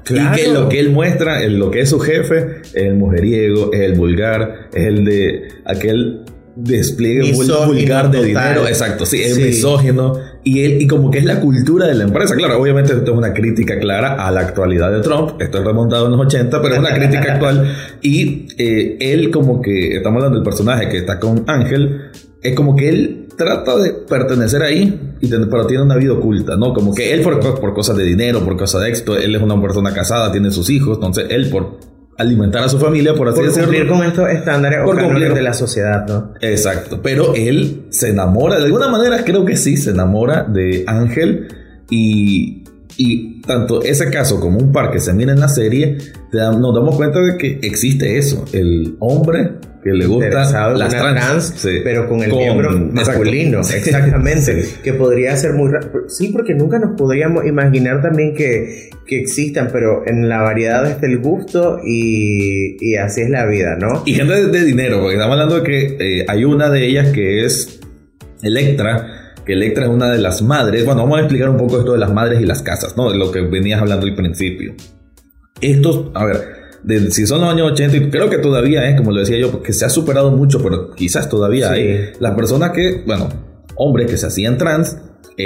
Y 0.08 0.36
que 0.36 0.48
lo 0.48 0.68
que 0.68 0.80
él 0.80 0.90
muestra, 0.90 1.46
lo 1.48 1.70
que 1.70 1.80
es 1.80 1.90
su 1.90 2.00
jefe, 2.00 2.62
es 2.62 2.74
el 2.74 2.94
mujeriego, 2.94 3.72
es 3.72 3.80
el 3.80 3.94
vulgar, 3.94 4.68
es 4.72 4.86
el 4.86 5.04
de 5.04 5.48
aquel 5.64 6.24
despliegue 6.56 7.32
vulgar 7.32 8.10
de 8.10 8.24
dinero. 8.24 8.66
Exacto, 8.66 9.06
sí, 9.06 9.22
es 9.22 9.38
misógino. 9.38 10.18
Y, 10.42 10.62
él, 10.64 10.82
y 10.82 10.86
como 10.86 11.10
que 11.10 11.18
es 11.18 11.24
la 11.24 11.40
cultura 11.40 11.86
de 11.86 11.94
la 11.94 12.04
empresa. 12.04 12.34
Claro, 12.34 12.60
obviamente 12.60 12.92
esto 12.92 13.12
es 13.12 13.18
una 13.18 13.32
crítica 13.32 13.78
clara 13.78 14.14
a 14.14 14.30
la 14.30 14.40
actualidad 14.40 14.90
de 14.90 15.00
Trump. 15.00 15.40
Esto 15.40 15.58
es 15.58 15.64
remontado 15.64 16.06
en 16.06 16.12
los 16.12 16.20
80, 16.20 16.62
pero 16.62 16.74
es 16.74 16.80
una 16.80 16.94
crítica 16.94 17.32
actual. 17.34 17.74
Y 18.00 18.46
eh, 18.58 18.96
él 19.00 19.30
como 19.30 19.60
que, 19.60 19.96
estamos 19.96 20.18
hablando 20.18 20.38
del 20.38 20.44
personaje 20.44 20.88
que 20.88 20.98
está 20.98 21.18
con 21.18 21.44
Ángel, 21.46 22.10
es 22.42 22.54
como 22.54 22.74
que 22.74 22.88
él 22.88 23.19
trata 23.36 23.76
de 23.76 23.92
pertenecer 24.08 24.62
ahí, 24.62 25.16
y 25.20 25.28
pero 25.28 25.66
tiene 25.66 25.82
una 25.82 25.96
vida 25.96 26.12
oculta, 26.12 26.56
¿no? 26.56 26.72
Como 26.72 26.94
que 26.94 27.12
él 27.12 27.22
por, 27.22 27.40
por 27.40 27.74
cosas 27.74 27.96
de 27.96 28.04
dinero, 28.04 28.44
por 28.44 28.56
cosas 28.56 28.82
de 28.82 28.88
éxito, 28.88 29.16
él 29.16 29.34
es 29.34 29.42
una 29.42 29.60
persona 29.60 29.92
casada, 29.92 30.30
tiene 30.32 30.50
sus 30.50 30.70
hijos, 30.70 30.96
entonces 30.96 31.26
él 31.30 31.48
por 31.50 31.78
alimentar 32.20 32.62
a 32.62 32.68
su 32.68 32.78
familia, 32.78 33.14
por 33.14 33.28
así 33.28 33.42
decirlo. 33.42 33.68
cumplir 33.68 33.88
con 33.88 34.02
estos 34.04 34.28
estándares 34.28 34.80
por 34.84 35.00
cumplir 35.00 35.32
de 35.32 35.42
la 35.42 35.54
sociedad, 35.54 36.06
¿no? 36.06 36.34
Exacto. 36.40 37.00
Pero 37.02 37.34
él 37.34 37.86
se 37.90 38.10
enamora, 38.10 38.58
de 38.58 38.64
alguna 38.66 38.88
manera 38.88 39.24
creo 39.24 39.44
que 39.44 39.56
sí, 39.56 39.76
se 39.76 39.90
enamora 39.90 40.44
de 40.44 40.84
Ángel 40.86 41.48
y, 41.88 42.59
y 43.02 43.40
tanto 43.40 43.82
ese 43.82 44.10
caso 44.10 44.38
como 44.40 44.58
un 44.58 44.72
par 44.72 44.90
que 44.90 45.00
se 45.00 45.14
mira 45.14 45.32
en 45.32 45.40
la 45.40 45.48
serie, 45.48 45.96
nos 46.32 46.74
damos 46.74 46.96
cuenta 46.96 47.18
de 47.18 47.38
que 47.38 47.58
existe 47.62 48.18
eso. 48.18 48.44
El 48.52 48.96
hombre 48.98 49.52
que 49.82 49.90
le 49.92 50.04
gusta 50.04 50.28
las 50.74 50.90
trans, 50.90 51.66
pero 51.82 52.06
con 52.10 52.22
el 52.22 52.30
miembro 52.30 52.78
masculino, 52.92 53.60
exactamente, 53.60 54.66
que 54.84 54.92
podría 54.92 55.34
ser 55.38 55.54
muy 55.54 55.70
sí, 56.08 56.28
porque 56.28 56.52
nunca 56.52 56.78
nos 56.78 56.94
podríamos 56.94 57.46
imaginar 57.46 58.02
también 58.02 58.34
que, 58.34 58.90
que 59.06 59.18
existan, 59.18 59.70
pero 59.72 60.06
en 60.06 60.28
la 60.28 60.42
variedad 60.42 60.86
está 60.86 61.06
el 61.06 61.20
gusto 61.20 61.80
y, 61.82 62.76
y 62.86 62.96
así 62.96 63.22
es 63.22 63.30
la 63.30 63.46
vida, 63.46 63.76
¿no? 63.76 64.02
Y 64.04 64.12
gente 64.12 64.46
de, 64.46 64.64
dinero, 64.64 65.00
porque 65.00 65.14
estamos 65.14 65.32
hablando 65.32 65.60
de 65.60 65.62
que 65.62 65.96
eh, 65.98 66.26
hay 66.28 66.44
una 66.44 66.68
de 66.68 66.86
ellas 66.86 67.08
que 67.12 67.46
es 67.46 67.80
Electra, 68.42 69.09
Electra 69.52 69.84
es 69.84 69.90
una 69.90 70.10
de 70.10 70.18
las 70.18 70.42
madres, 70.42 70.84
bueno, 70.84 71.02
vamos 71.02 71.18
a 71.18 71.20
explicar 71.22 71.48
un 71.48 71.56
poco 71.56 71.78
esto 71.78 71.92
de 71.92 71.98
las 71.98 72.12
madres 72.12 72.40
y 72.40 72.46
las 72.46 72.62
casas, 72.62 72.96
¿no? 72.96 73.10
De 73.10 73.18
lo 73.18 73.30
que 73.30 73.40
venías 73.40 73.80
hablando 73.80 74.06
al 74.06 74.14
principio. 74.14 74.74
Estos, 75.60 76.06
a 76.14 76.24
ver, 76.24 76.60
si 77.10 77.26
son 77.26 77.42
los 77.42 77.50
años 77.50 77.72
80, 77.72 77.96
y 77.96 78.10
creo 78.10 78.30
que 78.30 78.38
todavía 78.38 78.88
es, 78.88 78.96
como 78.96 79.12
lo 79.12 79.20
decía 79.20 79.38
yo, 79.38 79.50
porque 79.50 79.72
se 79.72 79.84
ha 79.84 79.90
superado 79.90 80.30
mucho, 80.30 80.62
pero 80.62 80.90
quizás 80.92 81.28
todavía 81.28 81.72
hay, 81.72 82.12
las 82.18 82.34
personas 82.34 82.70
que, 82.70 83.02
bueno, 83.06 83.28
hombres 83.76 84.10
que 84.10 84.16
se 84.16 84.26
hacían 84.26 84.58
trans, 84.58 84.96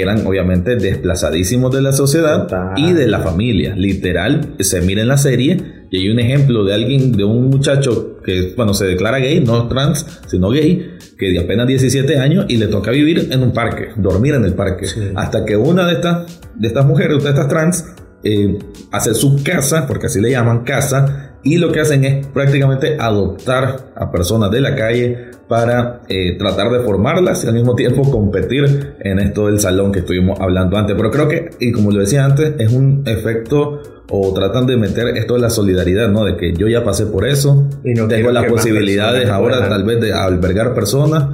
eran 0.01 0.27
obviamente 0.27 0.77
desplazadísimos 0.77 1.75
de 1.75 1.83
la 1.83 1.93
sociedad 1.93 2.49
y 2.77 2.93
de 2.93 3.07
la 3.07 3.21
familia. 3.21 3.75
Literal, 3.77 4.55
se 4.61 4.81
mira 4.81 5.03
en 5.03 5.09
la 5.09 5.17
serie 5.17 5.87
y 5.91 5.99
hay 5.99 6.11
un 6.11 6.19
ejemplo 6.19 6.65
de 6.65 6.75
alguien, 6.75 7.13
de 7.13 7.25
un 7.25 7.51
muchacho 7.51 8.19
que, 8.25 8.55
bueno, 8.57 8.75
se 8.75 8.87
declara 8.87 9.19
gay, 9.19 9.41
no 9.41 9.69
trans, 9.69 10.07
sino 10.27 10.51
gay, 10.51 10.97
que 11.19 11.31
de 11.31 11.39
apenas 11.39 11.67
17 11.67 12.19
años 12.19 12.47
y 12.49 12.57
le 12.57 12.67
toca 12.67 12.91
vivir 12.91 13.29
en 13.31 13.43
un 13.43 13.53
parque, 13.53 13.89
dormir 13.97 14.35
en 14.35 14.45
el 14.45 14.55
parque. 14.55 14.87
Hasta 15.15 15.45
que 15.45 15.57
una 15.57 15.87
de 15.87 15.95
estas, 15.95 16.41
de 16.57 16.67
estas 16.67 16.87
mujeres, 16.87 17.23
de 17.23 17.31
estas 17.31 17.49
trans, 17.49 17.94
eh, 18.25 18.59
hacer 18.91 19.15
su 19.15 19.43
casa, 19.43 19.87
porque 19.87 20.07
así 20.07 20.21
le 20.21 20.31
llaman 20.31 20.65
casa, 20.65 21.35
y 21.43 21.59
lo 21.59 21.71
que 21.73 21.81
hacen 21.81 22.05
es 22.05 22.27
prácticamente 22.29 22.97
adoptar 22.99 23.93
a 23.95 24.11
personas 24.11 24.51
de 24.51 24.61
la 24.63 24.75
calle 24.75 25.31
para 25.47 26.01
eh, 26.09 26.37
tratar 26.39 26.71
de 26.71 26.81
formarlas 26.81 27.45
y 27.45 27.49
al 27.49 27.55
mismo 27.55 27.75
tiempo 27.75 28.11
competir 28.11 28.95
en 29.01 29.19
esto 29.19 29.49
del 29.49 29.61
salón 29.61 29.93
que 29.93 29.99
estuvimos 29.99 30.41
hablando 30.41 30.79
antes. 30.79 30.97
Pero 30.97 31.11
creo 31.11 31.29
que, 31.29 31.51
y 31.61 31.73
como 31.73 31.91
lo 31.91 32.01
decía 32.01 32.25
antes, 32.25 32.55
es 32.59 32.73
un 32.73 33.03
efecto 33.07 33.83
o 34.11 34.33
tratan 34.33 34.67
de 34.67 34.77
meter 34.77 35.09
esto 35.19 35.35
de 35.35 35.41
la 35.41 35.51
solidaridad, 35.51 36.09
¿no? 36.09 36.25
De 36.25 36.37
que 36.37 36.55
yo 36.55 36.67
ya 36.67 36.83
pasé 36.83 37.07
por 37.07 37.27
eso, 37.27 37.69
y 37.85 37.93
no 37.93 38.09
tengo 38.09 38.31
las 38.31 38.47
posibilidades 38.47 39.29
ahora 39.29 39.69
tal 39.69 39.85
vez 39.85 40.01
de 40.01 40.13
albergar 40.13 40.75
personas 40.75 41.27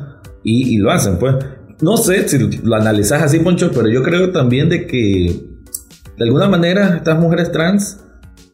y, 0.42 0.74
y, 0.74 0.78
lo 0.78 0.90
hacen, 0.90 1.18
pues. 1.18 1.36
No 1.82 1.96
sé 1.96 2.28
si 2.28 2.60
lo 2.62 2.76
analizas 2.76 3.22
así, 3.22 3.38
Poncho, 3.38 3.70
pero 3.74 3.88
yo 3.88 4.02
creo 4.02 4.30
también 4.32 4.68
de 4.68 4.86
que 4.86 5.49
de 6.20 6.26
alguna 6.26 6.48
manera 6.48 6.96
estas 6.96 7.18
mujeres 7.18 7.50
trans 7.50 7.98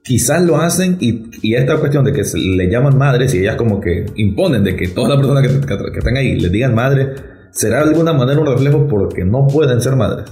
quizás 0.04 0.40
lo 0.40 0.56
hacen 0.56 0.98
y, 1.00 1.52
esta 1.52 1.78
cuestión 1.78 2.04
de 2.04 2.12
que 2.12 2.22
se 2.22 2.38
le 2.38 2.70
llaman 2.70 2.96
madres 2.96 3.34
y 3.34 3.40
ellas 3.40 3.56
como 3.56 3.80
que 3.80 4.06
imponen 4.14 4.62
de 4.62 4.76
que 4.76 4.86
todas 4.86 5.10
las 5.10 5.18
personas 5.18 5.66
que, 5.92 5.98
están 5.98 6.16
ahí 6.16 6.38
les 6.38 6.52
digan 6.52 6.76
madre, 6.76 7.14
será 7.50 7.82
de 7.82 7.90
alguna 7.90 8.12
manera 8.12 8.38
un 8.38 8.46
reflejo 8.46 8.86
porque 8.86 9.24
no 9.24 9.48
pueden 9.48 9.82
ser 9.82 9.96
madres. 9.96 10.30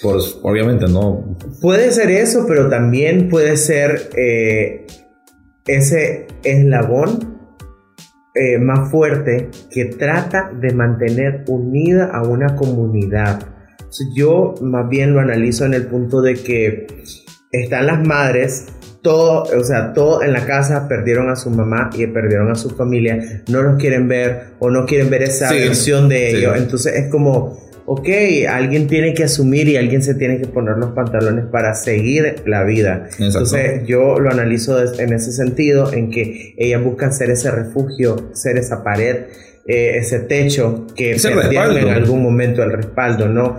Pues 0.00 0.38
obviamente 0.42 0.86
no. 0.86 1.36
Puede 1.60 1.90
ser 1.90 2.08
eso, 2.08 2.44
pero 2.46 2.68
también 2.68 3.28
puede 3.28 3.56
ser 3.56 4.10
eh, 4.16 4.86
ese 5.66 6.28
eslabón 6.44 7.36
eh, 8.32 8.58
más 8.58 8.92
fuerte 8.92 9.50
que 9.72 9.86
trata 9.86 10.52
de 10.52 10.72
mantener 10.72 11.42
unida 11.48 12.10
a 12.12 12.22
una 12.22 12.54
comunidad 12.54 13.55
yo 14.14 14.54
más 14.60 14.88
bien 14.88 15.14
lo 15.14 15.20
analizo 15.20 15.64
en 15.64 15.74
el 15.74 15.86
punto 15.86 16.22
de 16.22 16.34
que 16.34 16.86
están 17.52 17.86
las 17.86 18.04
madres 18.04 18.66
todo, 19.06 19.44
o 19.56 19.62
sea, 19.62 19.92
todo 19.92 20.20
en 20.22 20.32
la 20.32 20.44
casa 20.46 20.88
perdieron 20.88 21.30
a 21.30 21.36
su 21.36 21.48
mamá 21.48 21.90
y 21.96 22.08
perdieron 22.08 22.50
a 22.50 22.56
su 22.56 22.70
familia, 22.70 23.44
no 23.48 23.62
los 23.62 23.76
quieren 23.76 24.08
ver 24.08 24.54
o 24.58 24.68
no 24.68 24.84
quieren 24.84 25.10
ver 25.10 25.22
esa 25.22 25.52
versión 25.52 26.08
de 26.08 26.30
ellos. 26.30 26.56
Entonces 26.56 26.92
es 26.96 27.08
como, 27.08 27.56
ok, 27.86 28.08
alguien 28.48 28.88
tiene 28.88 29.14
que 29.14 29.22
asumir 29.22 29.68
y 29.68 29.76
alguien 29.76 30.02
se 30.02 30.16
tiene 30.16 30.38
que 30.38 30.48
poner 30.48 30.76
los 30.78 30.90
pantalones 30.90 31.44
para 31.46 31.74
seguir 31.74 32.42
la 32.46 32.64
vida. 32.64 33.08
Entonces 33.20 33.86
yo 33.86 34.18
lo 34.18 34.28
analizo 34.28 34.76
en 34.98 35.12
ese 35.12 35.30
sentido, 35.30 35.92
en 35.92 36.10
que 36.10 36.54
ellas 36.58 36.82
buscan 36.82 37.12
ser 37.12 37.30
ese 37.30 37.52
refugio, 37.52 38.30
ser 38.32 38.58
esa 38.58 38.82
pared, 38.82 39.26
eh, 39.66 39.98
ese 39.98 40.20
techo 40.20 40.86
que 40.94 41.16
perdieron 41.22 41.76
en 41.76 41.88
algún 41.88 42.22
momento 42.22 42.62
el 42.62 42.72
respaldo, 42.72 43.28
¿no? 43.28 43.56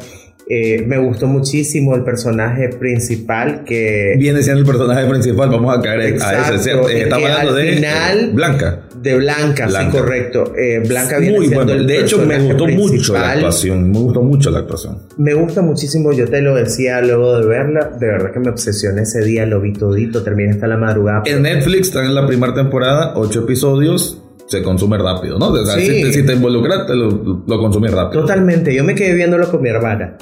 Eh, 0.49 0.85
me 0.87 0.97
gustó 0.97 1.27
muchísimo 1.27 1.93
el 1.93 2.03
personaje 2.03 2.69
principal 2.69 3.65
que... 3.65 4.15
Viene 4.17 4.41
siendo 4.41 4.61
el 4.61 4.65
personaje 4.65 5.05
principal, 5.05 5.49
vamos 5.49 5.77
a 5.77 5.81
caer 5.81 6.21
a 6.21 6.53
ese, 6.53 6.59
¿cierto? 6.59 6.87
Eh, 6.87 7.01
estamos 7.01 7.29
hablando 7.29 7.53
de 7.53 7.73
final, 7.73 8.31
Blanca. 8.31 8.79
De 8.95 9.17
Blanca, 9.17 9.67
sí, 9.69 9.87
correcto. 9.91 10.53
Eh, 10.57 10.81
Blanca 10.87 11.19
viene 11.19 11.37
Muy 11.37 11.47
bueno. 11.49 11.75
de 11.75 11.99
hecho, 11.99 12.25
me 12.25 12.39
gustó 12.39 12.65
mucho 12.65 13.13
la 13.13 13.31
actuación. 13.31 13.91
Me 13.91 13.99
gustó 13.99 14.21
mucho 14.21 14.49
la 14.49 14.59
actuación. 14.59 14.99
Me 15.17 15.33
gusta 15.33 15.61
muchísimo, 15.61 16.13
yo 16.13 16.29
te 16.29 16.41
lo 16.41 16.55
decía 16.55 17.01
luego 17.01 17.39
de 17.39 17.45
verla. 17.45 17.91
De 17.99 18.07
verdad 18.07 18.31
que 18.31 18.39
me 18.39 18.49
obsesioné 18.49 19.01
ese 19.01 19.25
día, 19.25 19.45
lo 19.45 19.59
vi 19.59 19.73
todito, 19.73 20.23
terminé 20.23 20.51
hasta 20.51 20.67
la 20.67 20.77
madrugada. 20.77 21.23
En 21.25 21.41
Netflix 21.41 21.87
está 21.87 22.05
en 22.05 22.15
la 22.15 22.25
primera 22.25 22.53
temporada, 22.53 23.13
ocho 23.17 23.41
episodios 23.41 24.23
se 24.47 24.63
consume 24.63 24.97
rápido, 24.97 25.37
¿no? 25.37 25.49
O 25.49 25.65
sea, 25.65 25.75
si, 25.75 26.23
te, 26.25 26.33
involucras, 26.33 26.89
lo, 26.89 27.43
lo 27.45 27.59
consumes 27.59 27.91
rápido. 27.91 28.21
Totalmente. 28.21 28.73
Yo 28.73 28.83
me 28.83 28.95
quedé 28.95 29.13
viéndolo 29.13 29.49
con 29.51 29.61
mi 29.61 29.69
hermana. 29.69 30.17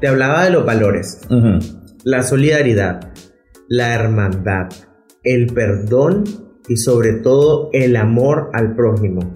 Te 0.00 0.08
hablaba 0.08 0.44
de 0.44 0.50
los 0.50 0.64
valores, 0.66 1.20
la 2.04 2.22
solidaridad, 2.22 3.12
la 3.68 3.94
hermandad, 3.94 4.68
el 5.22 5.46
perdón 5.46 6.24
y 6.68 6.76
sobre 6.76 7.14
todo 7.14 7.70
el 7.72 7.96
amor 7.96 8.50
al 8.52 8.74
prójimo. 8.74 9.32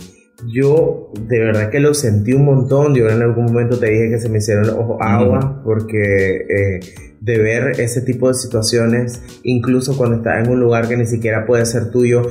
Yo 0.46 1.12
de 1.18 1.38
verdad 1.38 1.70
que 1.70 1.80
lo 1.80 1.94
sentí 1.94 2.34
un 2.34 2.44
montón. 2.44 2.94
Yo 2.94 3.08
en 3.08 3.22
algún 3.22 3.46
momento 3.46 3.78
te 3.78 3.90
dije 3.90 4.10
que 4.10 4.18
se 4.18 4.28
me 4.28 4.38
hicieron 4.38 4.66
los 4.66 4.76
ojos 4.76 4.98
agua 5.00 5.62
porque 5.64 6.46
eh, 6.48 6.80
de 7.20 7.38
ver 7.38 7.80
ese 7.80 8.02
tipo 8.02 8.28
de 8.28 8.34
situaciones, 8.34 9.22
incluso 9.42 9.96
cuando 9.96 10.16
estás 10.16 10.44
en 10.44 10.52
un 10.52 10.60
lugar 10.60 10.88
que 10.88 10.96
ni 10.96 11.06
siquiera 11.06 11.46
puede 11.46 11.64
ser 11.64 11.90
tuyo 11.90 12.22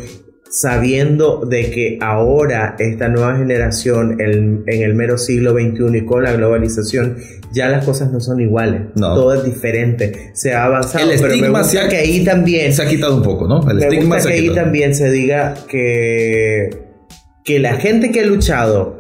sabiendo 0.50 1.46
de 1.46 1.70
que 1.70 1.98
ahora 2.02 2.76
esta 2.80 3.08
nueva 3.08 3.38
generación 3.38 4.20
en 4.20 4.64
el 4.66 4.96
mero 4.96 5.18
siglo 5.18 5.54
XXI 5.54 5.98
y 5.98 6.06
con 6.06 6.24
la 6.24 6.34
globalización 6.34 7.18
ya 7.52 7.70
las 7.70 7.86
cosas 7.86 8.12
no 8.12 8.20
son 8.20 8.40
iguales 8.40 8.82
todo 8.96 9.34
es 9.36 9.44
diferente 9.44 10.32
se 10.34 10.54
ha 10.54 10.66
avanzado 10.66 11.08
pero 11.22 11.38
me 11.38 11.50
gusta 11.50 11.88
que 11.88 11.98
ahí 11.98 12.24
también 12.24 12.74
se 12.74 12.82
ha 12.82 12.88
quitado 12.88 13.16
un 13.16 13.24
poco 13.24 13.48
no 13.48 13.62
el 13.70 13.78
me 13.78 14.04
gusta 14.04 14.28
que 14.28 14.34
ahí 14.34 14.54
también 14.54 14.96
se 14.96 15.12
diga 15.12 15.54
que 15.68 16.90
que 17.44 17.60
la 17.60 17.76
gente 17.76 18.12
que 18.12 18.22
ha 18.22 18.26
luchado 18.26 19.00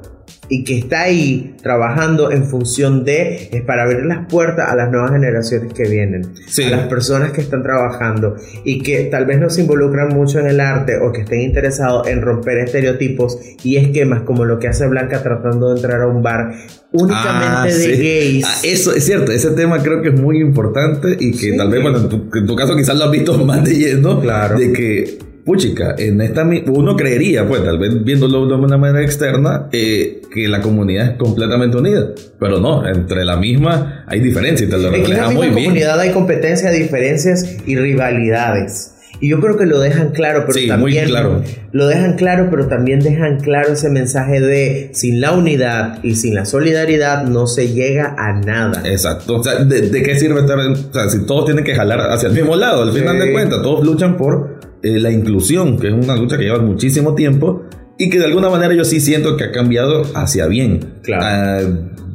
y 0.49 0.63
que 0.63 0.79
está 0.79 1.03
ahí 1.03 1.55
trabajando 1.61 2.31
en 2.31 2.43
función 2.43 3.05
de, 3.05 3.49
es 3.51 3.61
para 3.61 3.83
abrir 3.83 4.05
las 4.05 4.27
puertas 4.27 4.69
a 4.69 4.75
las 4.75 4.91
nuevas 4.91 5.11
generaciones 5.11 5.73
que 5.73 5.87
vienen, 5.87 6.23
a 6.25 6.69
las 6.69 6.87
personas 6.87 7.31
que 7.31 7.41
están 7.41 7.61
trabajando 7.61 8.35
y 8.63 8.81
que 8.81 9.05
tal 9.05 9.25
vez 9.25 9.39
no 9.39 9.49
se 9.49 9.61
involucran 9.61 10.09
mucho 10.09 10.39
en 10.39 10.47
el 10.47 10.59
arte 10.59 10.97
o 10.97 11.11
que 11.11 11.21
estén 11.21 11.41
interesados 11.41 12.07
en 12.07 12.21
romper 12.21 12.57
estereotipos 12.57 13.37
y 13.63 13.77
esquemas 13.77 14.23
como 14.23 14.43
lo 14.43 14.59
que 14.59 14.67
hace 14.67 14.87
Blanca 14.87 15.21
tratando 15.21 15.69
de 15.69 15.75
entrar 15.75 16.01
a 16.01 16.07
un 16.07 16.23
bar 16.23 16.51
únicamente 16.91 17.47
ah, 17.47 17.65
de 17.65 17.97
gays. 17.97 18.45
Ah, 18.47 18.55
eso 18.63 18.93
es 18.93 19.05
cierto, 19.05 19.31
ese 19.31 19.51
tema 19.51 19.81
creo 19.83 20.01
que 20.01 20.09
es 20.09 20.19
muy 20.19 20.41
importante 20.41 21.15
y 21.19 21.31
que 21.37 21.53
tal 21.53 21.69
vez, 21.69 21.81
bueno, 21.81 21.99
en 21.99 22.09
tu, 22.09 22.29
en 22.33 22.47
tu, 22.47 22.55
caso 22.55 22.75
quizás 22.75 22.97
lo 22.97 23.05
has 23.05 23.11
visto 23.11 23.37
más 23.45 23.63
de 23.63 23.75
lleno, 23.75 24.19
claro. 24.19 24.57
de 24.57 24.73
que 24.73 25.28
puchica, 25.49 25.95
en 25.97 26.21
esta 26.21 26.47
uno 26.67 26.95
creería, 26.95 27.47
pues 27.47 27.63
tal 27.63 27.79
vez 27.79 28.03
viéndolo 28.03 28.45
de 28.45 28.53
una 28.53 28.77
manera 28.77 29.03
externa, 29.03 29.67
eh, 29.71 30.21
que 30.31 30.47
la 30.47 30.61
comunidad 30.61 31.13
es 31.13 31.17
completamente 31.17 31.75
unida. 31.75 32.09
Pero 32.39 32.59
no, 32.59 32.87
entre 32.87 33.25
la 33.25 33.35
misma 33.35 34.05
hay 34.07 34.19
diferencias 34.19 34.69
y 34.69 34.71
te 34.71 34.77
lo 34.77 34.91
muy. 34.91 34.99
En 35.01 35.09
la 35.09 35.25
comunidad 35.25 35.99
hay 35.99 36.11
competencia, 36.11 36.69
diferencias 36.69 37.57
y 37.65 37.75
rivalidades. 37.75 38.93
Y 39.21 39.29
yo 39.29 39.39
creo 39.41 39.57
que 39.57 39.65
lo 39.65 39.79
dejan 39.79 40.11
claro, 40.11 40.45
pero 40.45 40.67
también 40.67 41.07
claro. 41.07 41.41
lo 41.71 41.87
dejan 41.87 42.15
claro, 42.15 42.49
pero 42.51 42.67
también 42.67 42.99
dejan 42.99 43.39
claro 43.39 43.73
ese 43.73 43.89
mensaje 43.89 44.39
de 44.39 44.91
sin 44.93 45.19
la 45.19 45.31
unidad 45.31 45.97
y 46.03 46.15
sin 46.15 46.35
la 46.35 46.45
solidaridad 46.45 47.23
no 47.23 47.47
se 47.47 47.73
llega 47.73 48.13
a 48.19 48.33
nada. 48.33 48.83
Exacto. 48.85 49.37
O 49.37 49.43
sea, 49.43 49.65
¿de, 49.65 50.03
qué 50.03 50.15
sirve 50.19 50.41
estar? 50.41 50.59
o 50.59 50.93
sea, 50.93 51.09
si 51.09 51.25
todos 51.25 51.45
tienen 51.45 51.65
que 51.65 51.73
jalar 51.73 51.99
hacia 52.11 52.29
el 52.29 52.35
mismo 52.35 52.55
lado, 52.55 52.83
al 52.83 52.93
final 52.93 53.17
de 53.19 53.31
cuentas, 53.31 53.63
todos 53.63 53.83
luchan 53.83 54.15
por 54.15 54.68
eh, 54.83 54.99
la 54.99 55.11
inclusión, 55.11 55.77
que 55.77 55.87
es 55.87 55.93
una 55.93 56.15
lucha 56.15 56.37
que 56.37 56.43
lleva 56.43 56.59
muchísimo 56.59 57.15
tiempo 57.15 57.63
y 57.97 58.09
que 58.09 58.17
de 58.17 58.25
alguna 58.25 58.49
manera 58.49 58.73
yo 58.73 58.85
sí 58.85 58.99
siento 58.99 59.35
que 59.35 59.45
ha 59.45 59.51
cambiado 59.51 60.03
hacia 60.15 60.47
bien. 60.47 60.95
Claro. 61.03 61.23
Ah, 61.25 61.61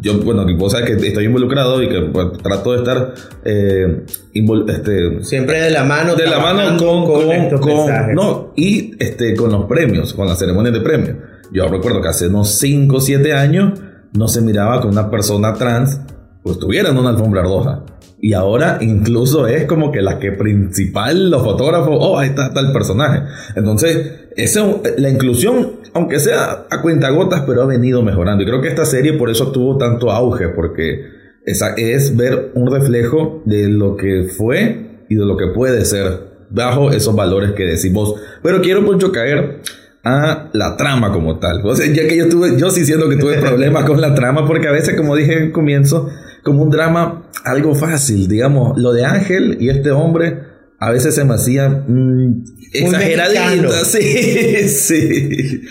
yo, 0.05 0.19
bueno, 0.21 0.45
vos 0.59 0.73
sabes 0.73 0.87
que 0.87 1.07
estoy 1.09 1.25
involucrado 1.25 1.83
y 1.83 1.89
que 1.89 2.01
pues, 2.03 2.27
trato 2.43 2.73
de 2.73 2.79
estar 2.79 3.15
eh, 3.43 4.05
este, 4.69 5.25
siempre 5.25 5.63
de 5.63 5.71
la 5.71 5.85
mano 5.85 6.15
de 6.15 6.27
la 6.27 6.39
mano 6.41 6.77
con, 6.77 7.07
con, 7.07 7.59
con, 7.59 8.15
no 8.15 8.53
y 8.55 8.93
este 8.99 9.35
con 9.35 9.51
los 9.51 9.65
premios 9.65 10.13
con 10.13 10.27
las 10.27 10.39
ceremonias 10.39 10.75
de 10.75 10.83
premios 10.83 11.17
yo 11.51 11.67
recuerdo 11.69 12.03
que 12.03 12.09
hace 12.09 12.29
unos 12.29 12.51
5 12.59 12.97
o 12.97 13.01
7 13.01 13.33
años 13.33 13.81
no 14.13 14.29
se 14.29 14.43
miraba 14.43 14.83
que 14.83 14.89
una 14.89 15.11
persona 15.11 15.55
trans 15.55 15.99
pues 16.43 16.59
tuviera 16.59 16.91
en 16.91 16.99
una 16.99 17.09
alfombra 17.09 17.43
roja 17.43 17.83
y 18.25 18.33
ahora 18.33 18.79
incluso 18.81 19.47
es 19.47 19.67
como 19.67 19.93
que 19.93 20.01
la 20.01 20.19
que 20.19 20.33
principal, 20.33 21.29
los 21.29 21.43
fotógrafos, 21.43 21.95
oh, 22.01 22.19
ahí 22.19 22.31
está 22.31 22.55
tal 22.55 22.73
personaje. 22.73 23.21
Entonces, 23.55 24.13
eso, 24.35 24.81
la 24.97 25.11
inclusión, 25.11 25.73
aunque 25.93 26.19
sea 26.19 26.65
a 26.71 26.81
cuentagotas, 26.81 27.43
pero 27.47 27.61
ha 27.61 27.67
venido 27.67 28.03
mejorando. 28.03 28.43
Y 28.43 28.47
creo 28.47 28.63
que 28.63 28.69
esta 28.69 28.87
serie 28.87 29.13
por 29.13 29.29
eso 29.29 29.53
tuvo 29.53 29.77
tanto 29.77 30.11
auge, 30.11 30.49
porque 30.49 31.05
esa 31.45 31.75
es 31.77 32.17
ver 32.17 32.53
un 32.55 32.73
reflejo 32.73 33.43
de 33.45 33.69
lo 33.69 33.95
que 33.95 34.25
fue 34.35 35.05
y 35.11 35.17
de 35.17 35.27
lo 35.27 35.37
que 35.37 35.49
puede 35.49 35.85
ser 35.85 36.47
bajo 36.49 36.93
esos 36.93 37.15
valores 37.15 37.53
que 37.53 37.65
decimos. 37.65 38.15
Pero 38.43 38.63
quiero 38.63 38.81
mucho 38.81 39.13
caer 39.13 39.61
a 40.03 40.49
la 40.55 40.79
trama 40.79 41.13
como 41.13 41.39
tal. 41.39 41.63
Ya 41.63 42.09
que 42.09 42.17
yo 42.17 42.31
tuve, 42.31 42.59
yo 42.59 42.71
sí 42.71 42.87
siento 42.87 43.07
que 43.11 43.17
tuve 43.17 43.37
problemas 43.39 43.85
con 43.85 44.01
la 44.01 44.15
trama, 44.15 44.47
porque 44.47 44.69
a 44.69 44.73
veces, 44.73 44.97
como 44.97 45.15
dije 45.15 45.35
en 45.35 45.53
comienzo, 45.53 46.09
como 46.45 46.63
un 46.63 46.71
drama 46.71 47.29
algo 47.45 47.75
fácil, 47.75 48.29
digamos, 48.29 48.79
lo 48.79 48.93
de 48.93 49.05
Ángel 49.05 49.57
y 49.61 49.71
este 49.71 49.91
hombre 49.91 50.43
a 50.79 50.91
veces 50.91 51.15
se 51.15 51.25
me 51.25 51.35
hacía 51.35 51.69
mm, 51.69 52.45
exageradito, 52.73 53.73
sí, 53.85 54.69
sí. 54.69 55.63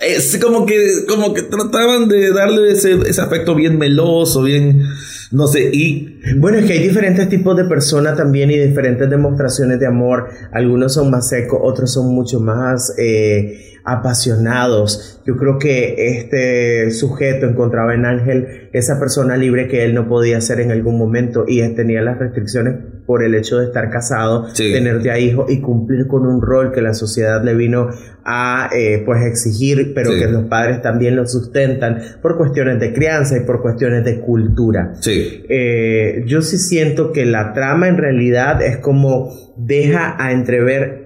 Es 0.00 0.38
como 0.42 0.66
que, 0.66 1.04
como 1.08 1.32
que 1.32 1.42
trataban 1.42 2.08
de 2.08 2.32
darle 2.32 2.72
ese, 2.72 2.94
ese 3.06 3.20
aspecto 3.20 3.54
bien 3.54 3.78
meloso, 3.78 4.42
bien, 4.42 4.84
no 5.30 5.46
sé, 5.46 5.70
y... 5.72 6.11
Bueno, 6.36 6.58
es 6.58 6.66
que 6.66 6.74
hay 6.74 6.82
diferentes 6.82 7.28
tipos 7.28 7.56
de 7.56 7.64
personas 7.64 8.16
también 8.16 8.50
y 8.50 8.58
diferentes 8.58 9.08
demostraciones 9.10 9.80
de 9.80 9.86
amor. 9.86 10.28
Algunos 10.52 10.94
son 10.94 11.10
más 11.10 11.28
secos, 11.28 11.58
otros 11.62 11.92
son 11.92 12.14
mucho 12.14 12.38
más 12.40 12.94
eh, 12.98 13.72
apasionados. 13.84 15.20
Yo 15.26 15.36
creo 15.36 15.58
que 15.58 16.18
este 16.18 16.90
sujeto 16.92 17.46
encontraba 17.46 17.94
en 17.94 18.04
Ángel 18.04 18.68
esa 18.72 18.98
persona 18.98 19.36
libre 19.36 19.68
que 19.68 19.84
él 19.84 19.94
no 19.94 20.08
podía 20.08 20.40
ser 20.40 20.60
en 20.60 20.70
algún 20.70 20.98
momento 20.98 21.44
y 21.46 21.60
tenía 21.74 22.02
las 22.02 22.18
restricciones 22.18 22.74
por 23.06 23.24
el 23.24 23.34
hecho 23.34 23.58
de 23.58 23.66
estar 23.66 23.90
casado, 23.90 24.46
tener 24.56 25.02
ya 25.02 25.18
hijos 25.18 25.50
y 25.50 25.60
cumplir 25.60 26.06
con 26.06 26.26
un 26.26 26.40
rol 26.40 26.72
que 26.72 26.80
la 26.80 26.94
sociedad 26.94 27.42
le 27.44 27.54
vino 27.54 27.88
a 28.24 28.70
eh, 28.72 29.02
pues 29.04 29.24
exigir, 29.24 29.92
pero 29.94 30.10
que 30.10 30.26
los 30.26 30.44
padres 30.44 30.80
también 30.82 31.16
lo 31.16 31.26
sustentan 31.26 32.00
por 32.22 32.36
cuestiones 32.36 32.78
de 32.78 32.92
crianza 32.92 33.36
y 33.36 33.40
por 33.40 33.60
cuestiones 33.60 34.04
de 34.04 34.20
cultura. 34.20 34.92
Sí. 35.00 35.44
Eh, 35.48 36.11
yo 36.26 36.42
sí 36.42 36.58
siento 36.58 37.12
que 37.12 37.26
la 37.26 37.52
trama 37.52 37.88
en 37.88 37.96
realidad 37.96 38.62
es 38.62 38.78
como 38.78 39.32
deja 39.56 40.16
a 40.18 40.32
entrever 40.32 41.02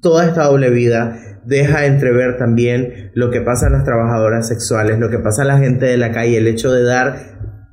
toda 0.00 0.26
esta 0.26 0.44
doble 0.44 0.70
vida, 0.70 1.18
deja 1.44 1.78
a 1.78 1.86
entrever 1.86 2.36
también 2.36 3.10
lo 3.14 3.30
que 3.30 3.40
pasa 3.40 3.66
a 3.66 3.70
las 3.70 3.84
trabajadoras 3.84 4.48
sexuales, 4.48 4.98
lo 4.98 5.10
que 5.10 5.18
pasa 5.18 5.42
a 5.42 5.46
la 5.46 5.58
gente 5.58 5.86
de 5.86 5.96
la 5.96 6.12
calle, 6.12 6.38
el 6.38 6.46
hecho 6.46 6.72
de 6.72 6.82
dar 6.82 7.16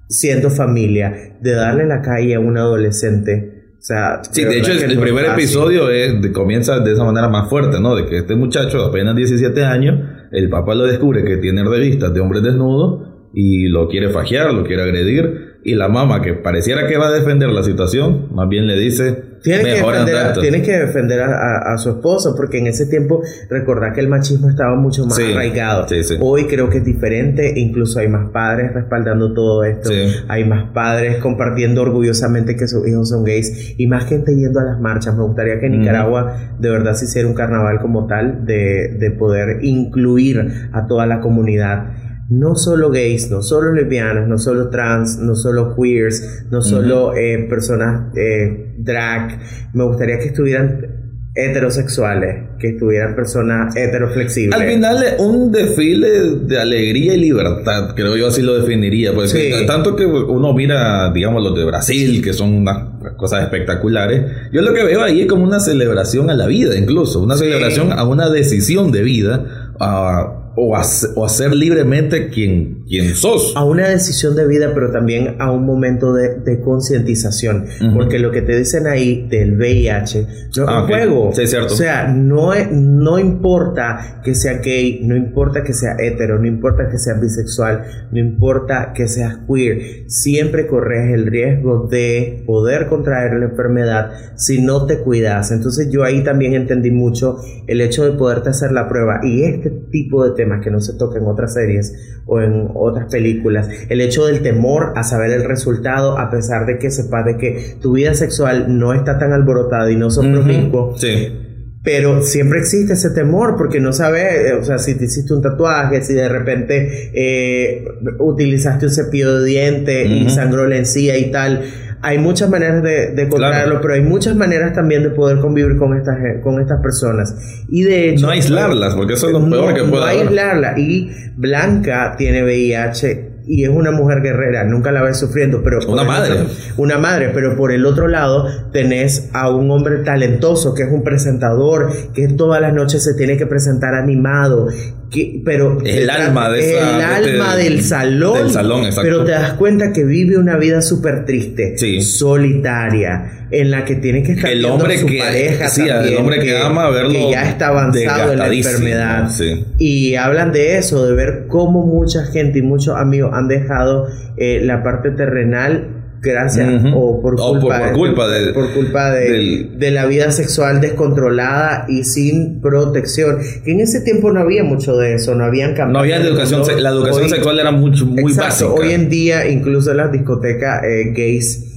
siendo 0.07 0.49
familia, 0.49 1.37
de 1.41 1.53
darle 1.53 1.85
la 1.85 2.01
calle 2.01 2.35
a 2.35 2.39
un 2.39 2.57
adolescente. 2.57 3.53
O 3.83 3.85
sea, 3.85 4.21
sí, 4.31 4.45
de, 4.45 4.59
hecho, 4.59 4.71
el, 4.71 4.97
primer 4.97 5.25
episodio 5.25 5.87
comienza 6.31 6.79
de 6.79 6.93
esa 6.93 7.03
manera 7.03 7.27
más 7.27 7.49
fuerte, 7.49 7.81
¿no? 7.81 7.95
De 7.95 8.05
que 8.05 8.19
este 8.19 8.35
muchacho, 8.35 8.81
apenas 8.85 9.15
17 9.15 9.65
años, 9.65 9.99
el 10.31 10.49
papá 10.49 10.73
lo 10.73 10.85
descubre 10.85 11.25
que 11.25 11.37
tiene 11.37 11.63
revistas 11.65 12.13
de 12.13 12.21
hombres 12.21 12.43
desnudos 12.43 13.09
y 13.33 13.67
lo 13.67 13.89
quiere 13.89 14.09
fajear, 14.09 14.53
lo 14.53 14.63
quiere 14.63 14.83
agredir. 14.83 15.52
Y 15.65 15.75
la 15.75 15.87
mamá, 15.87 16.21
que 16.21 16.33
pareciera 16.33 16.87
que 16.87 16.97
va 16.97 17.07
a 17.07 17.11
defender 17.11 17.49
la 17.49 17.63
situación, 17.63 18.27
más 18.33 18.49
bien 18.49 18.67
le 18.67 18.77
dice, 18.77 19.33
tiene 19.43 19.63
que, 19.63 19.69
defender, 19.71 20.15
a, 20.17 20.33
que 20.33 20.71
defender 20.71 21.21
a, 21.21 21.77
su 21.77 21.89
esposo, 21.89 22.33
porque 22.35 22.59
en 22.59 22.67
ese 22.67 22.85
tiempo 22.85 23.21
recordar 23.49 23.93
que 23.93 23.99
el 23.99 24.07
machismo 24.07 24.49
estaba 24.49 24.75
mucho 24.75 25.05
más 25.05 25.19
arraigado. 25.19 25.85
Hoy 26.21 26.47
creo 26.47 26.69
que 26.69 26.77
es 26.79 26.85
diferente, 26.85 27.53
incluso 27.57 27.99
hay 27.99 28.07
más 28.07 28.29
padres 28.31 28.73
respaldando 28.73 29.33
todo 29.33 29.63
esto, 29.63 29.89
hay 30.29 30.45
más 30.45 30.71
padres 30.73 31.17
compartiendo 31.17 31.81
orgullosamente 31.81 32.55
que 32.55 32.67
sus 32.67 32.87
hijos 32.87 33.09
son 33.09 33.23
gays 33.23 33.75
y 33.77 33.87
más 33.87 34.05
gente 34.05 34.35
yendo 34.35 34.59
a 34.59 34.63
las 34.63 34.79
marchas. 34.79 35.15
Me 35.15 35.23
gustaría 35.23 35.59
que 35.59 35.69
Nicaragua 35.69 36.55
de 36.59 36.69
verdad 36.69 36.93
se 36.93 37.05
hiciera 37.05 37.27
un 37.27 37.35
carnaval 37.35 37.79
como 37.81 38.07
tal, 38.07 38.45
de, 38.45 38.95
de 38.97 39.11
poder 39.11 39.63
incluir 39.63 40.69
a 40.71 40.87
toda 40.87 41.05
la 41.05 41.19
comunidad 41.19 42.02
no 42.29 42.55
solo 42.55 42.89
gays, 42.89 43.29
no 43.29 43.41
solo 43.41 43.73
lesbianas, 43.73 44.27
no 44.27 44.37
solo 44.37 44.69
trans, 44.69 45.17
no 45.19 45.35
solo 45.35 45.75
queers, 45.75 46.45
no 46.49 46.61
solo 46.61 47.15
eh, 47.15 47.45
personas 47.49 48.15
eh, 48.15 48.73
drag. 48.77 49.39
Me 49.73 49.83
gustaría 49.83 50.19
que 50.19 50.27
estuvieran 50.27 51.03
heterosexuales, 51.35 52.49
que 52.59 52.69
estuvieran 52.69 53.15
personas 53.15 53.75
heteroflexibles. 53.75 54.59
Al 54.59 54.67
final 54.67 55.03
un 55.17 55.51
desfile 55.51 56.35
de 56.45 56.59
alegría 56.59 57.15
y 57.15 57.19
libertad, 57.19 57.95
creo 57.95 58.15
yo 58.15 58.27
así 58.27 58.43
lo 58.43 58.55
definiría, 58.57 59.13
pues 59.13 59.35
tanto 59.65 59.95
que 59.95 60.05
uno 60.05 60.53
mira, 60.53 61.11
digamos, 61.11 61.43
los 61.43 61.57
de 61.57 61.65
Brasil, 61.65 62.21
que 62.23 62.33
son 62.33 62.53
unas 62.53 63.15
cosas 63.17 63.43
espectaculares, 63.43 64.21
yo 64.51 64.61
lo 64.61 64.73
que 64.73 64.83
veo 64.83 65.01
ahí 65.01 65.21
es 65.21 65.27
como 65.27 65.43
una 65.43 65.59
celebración 65.59 66.29
a 66.29 66.35
la 66.35 66.45
vida, 66.45 66.77
incluso, 66.77 67.19
una 67.19 67.35
celebración 67.35 67.91
a 67.91 68.03
una 68.07 68.29
decisión 68.29 68.91
de 68.91 69.01
vida, 69.01 69.73
a 69.79 70.42
o, 70.55 70.75
hacer, 70.75 71.53
libremente 71.53 72.29
quien, 72.29 72.83
quien 72.87 73.15
sos. 73.15 73.53
A 73.55 73.63
una 73.63 73.89
decisión 73.89 74.35
de 74.35 74.47
vida, 74.47 74.71
pero 74.73 74.91
también 74.91 75.35
a 75.39 75.51
un 75.51 75.65
momento 75.65 76.13
de, 76.13 76.61
concientización. 76.63 77.65
Porque 77.95 78.19
lo 78.19 78.31
que 78.31 78.41
te 78.41 78.57
dicen 78.57 78.87
ahí 78.87 79.27
del 79.27 79.57
VIH 79.57 80.21
no 80.21 80.63
es 80.63 80.69
ah, 80.69 80.81
un 80.81 80.87
juego. 80.87 81.31
Sí, 81.33 81.47
cierto. 81.47 81.73
O 81.73 81.77
sea, 81.77 82.07
no, 82.07 82.51
no 82.71 83.19
importa 83.19 84.21
que 84.23 84.35
sea 84.35 84.59
gay, 84.59 85.01
no 85.03 85.15
importa 85.15 85.63
que 85.63 85.73
sea 85.73 85.95
hetero, 85.99 86.39
no 86.39 86.47
importa 86.47 86.89
que 86.89 86.97
sea 86.97 87.15
bisexual, 87.15 87.83
no 88.11 88.19
importa 88.19 88.93
que 88.93 89.07
seas 89.07 89.39
queer. 89.47 90.03
Siempre 90.07 90.67
corres 90.67 91.13
el 91.13 91.25
riesgo 91.25 91.87
de 91.89 92.43
poder 92.45 92.87
contraer 92.87 93.33
la 93.33 93.45
enfermedad 93.45 94.11
si 94.35 94.61
no 94.61 94.85
te 94.85 94.99
cuidas. 94.99 95.51
Entonces 95.51 95.89
yo 95.89 96.03
ahí 96.03 96.23
también 96.23 96.53
entendí 96.53 96.91
mucho 96.91 97.37
el 97.67 97.81
hecho 97.81 98.05
de 98.05 98.11
poderte 98.11 98.49
hacer 98.49 98.71
la 98.71 98.87
prueba. 98.87 99.21
Y 99.23 99.43
este 99.43 99.69
tipo 99.69 100.23
de 100.23 100.42
que 100.61 100.71
no 100.71 100.79
se 100.79 100.93
toca 100.93 101.19
en 101.19 101.25
otras 101.25 101.53
series 101.53 101.93
o 102.25 102.41
en 102.41 102.69
otras 102.73 103.11
películas. 103.11 103.69
El 103.89 104.01
hecho 104.01 104.25
del 104.25 104.41
temor 104.41 104.93
a 104.95 105.03
saber 105.03 105.31
el 105.31 105.43
resultado, 105.43 106.17
a 106.17 106.29
pesar 106.29 106.65
de 106.65 106.77
que 106.77 106.91
sepas 106.91 107.25
de 107.25 107.37
que 107.37 107.75
tu 107.81 107.93
vida 107.93 108.13
sexual 108.13 108.77
no 108.77 108.93
está 108.93 109.17
tan 109.19 109.33
alborotada 109.33 109.91
y 109.91 109.95
no 109.95 110.09
son 110.09 110.35
uh 110.35 110.93
Sí. 110.97 111.39
Pero 111.83 112.21
siempre 112.21 112.59
existe 112.59 112.93
ese 112.93 113.09
temor 113.09 113.55
porque 113.57 113.81
no 113.81 113.91
sabes, 113.91 114.23
eh, 114.23 114.53
o 114.53 114.63
sea, 114.63 114.79
si 114.79 114.95
te 114.95 115.03
hiciste 115.03 115.33
un 115.33 115.41
tatuaje, 115.41 116.01
si 116.01 116.13
de 116.13 116.29
repente 116.29 117.11
eh, 117.13 117.83
utilizaste 118.19 118.85
un 118.85 118.91
cepillo 118.91 119.39
de 119.39 119.45
diente 119.45 120.05
y 120.05 120.29
sangró 120.29 120.65
la 120.65 120.77
encía 120.77 121.17
y 121.17 121.29
tal 121.29 121.61
hay 122.03 122.17
muchas 122.17 122.49
maneras 122.49 122.83
de, 122.83 123.11
de 123.11 123.29
controlarlo, 123.29 123.79
pero 123.79 123.93
hay 123.93 124.01
muchas 124.01 124.35
maneras 124.35 124.73
también 124.73 125.03
de 125.03 125.09
poder 125.11 125.39
convivir 125.39 125.77
con 125.77 125.97
estas, 125.97 126.17
con 126.43 126.59
estas 126.59 126.81
personas. 126.81 127.33
Y 127.69 127.83
de 127.83 128.09
hecho... 128.09 128.25
No 128.25 128.31
aislarlas, 128.33 128.93
porque 128.93 129.13
eso 129.13 129.27
es 129.27 129.33
lo 129.33 129.49
peor 129.49 129.73
que 129.73 129.83
puede 129.83 130.01
No 130.01 130.05
aislarlas. 130.05 130.77
Y 130.77 131.09
Blanca 131.37 132.15
tiene 132.17 132.43
VIH 132.43 133.31
y 133.45 133.63
es 133.63 133.69
una 133.69 133.91
mujer 133.91 134.21
guerrera, 134.21 134.65
nunca 134.65 134.91
la 134.91 135.01
ves 135.01 135.17
sufriendo, 135.17 135.61
pero... 135.63 135.79
Una 135.87 136.03
madre. 136.03 136.45
una 136.77 136.97
madre, 136.97 137.31
pero 137.33 137.55
por 137.55 137.71
el 137.71 137.85
otro 137.85 138.07
lado 138.09 138.47
tenés 138.71 139.29
a 139.33 139.49
un 139.49 139.71
hombre 139.71 139.99
talentoso, 139.99 140.73
que 140.73 140.83
es 140.83 140.91
un 140.91 141.03
presentador, 141.03 141.89
que 142.13 142.27
todas 142.29 142.61
las 142.61 142.73
noches 142.73 143.03
se 143.03 143.13
tiene 143.15 143.37
que 143.37 143.45
presentar 143.45 143.95
animado, 143.95 144.67
que, 145.13 145.41
pero... 145.45 145.77
El 145.85 146.09
alma 146.09 146.49
de 146.49 146.77
El 146.77 147.01
alma 147.01 147.55
del 147.55 147.81
salón. 147.81 148.37
Del 148.37 148.51
salón, 148.51 148.85
exacto. 148.85 149.03
Pero 149.03 149.23
te 149.23 149.31
das 149.31 149.53
cuenta 149.53 149.93
que 149.93 150.03
vive 150.03 150.37
una 150.37 150.57
vida 150.57 150.81
súper 150.81 151.25
triste, 151.25 151.77
sí. 151.77 152.01
solitaria, 152.01 153.47
en 153.51 153.71
la 153.71 153.85
que 153.85 153.95
tiene 153.95 154.23
que 154.23 154.33
estar 154.33 154.49
el 154.49 154.65
hombre 154.65 154.97
su 154.97 155.05
que, 155.05 155.19
pareja 155.19 155.69
sí, 155.69 155.83
el 155.87 156.17
hombre 156.17 156.39
que, 156.39 156.57
ama 156.57 156.89
verlo 156.89 157.13
que 157.13 157.31
ya 157.31 157.49
está 157.49 157.67
avanzado 157.67 158.33
en 158.33 158.39
la 158.39 158.47
enfermedad. 158.51 159.29
Y 159.77 160.15
hablan 160.15 160.51
de 160.51 160.77
eso, 160.77 161.05
de 161.05 161.13
ver 161.13 161.45
cómo 161.47 161.85
mucha 161.85 162.25
gente 162.25 162.59
y 162.59 162.61
muchos 162.63 162.97
amigos 162.97 163.31
han 163.33 163.47
dejado 163.47 164.07
eh, 164.37 164.59
la 164.63 164.83
parte 164.83 165.11
terrenal 165.11 166.02
gracias 166.23 166.83
o 166.95 167.21
por 167.21 167.35
culpa, 167.35 167.79
por, 167.79 167.93
culpa, 167.93 168.27
de, 168.29 168.53
por 168.53 168.73
culpa 168.73 169.11
de, 169.11 169.69
de, 169.75 169.91
la 169.91 170.05
vida 170.05 170.31
sexual 170.31 170.79
descontrolada 170.79 171.85
y 171.89 172.05
sin 172.05 172.61
protección. 172.61 173.39
Que 173.63 173.73
en 173.73 173.81
ese 173.81 174.01
tiempo 174.01 174.31
no 174.31 174.39
había 174.39 174.63
mucho 174.63 174.95
de 174.95 175.15
eso, 175.15 175.35
no 175.35 175.43
habían 175.43 175.75
No 175.91 175.99
había 175.99 176.17
educación, 176.17 176.63
la 176.81 176.89
educación 176.89 177.29
sexual 177.29 177.59
era 177.59 177.71
mucho, 177.71 178.05
muy 178.05 178.33
básica. 178.33 178.71
Hoy 178.71 178.91
en 178.91 179.09
día, 179.09 179.49
incluso 179.49 179.93
las 179.93 180.11
discotecas 180.11 180.83
eh, 180.85 181.11
gays 181.13 181.72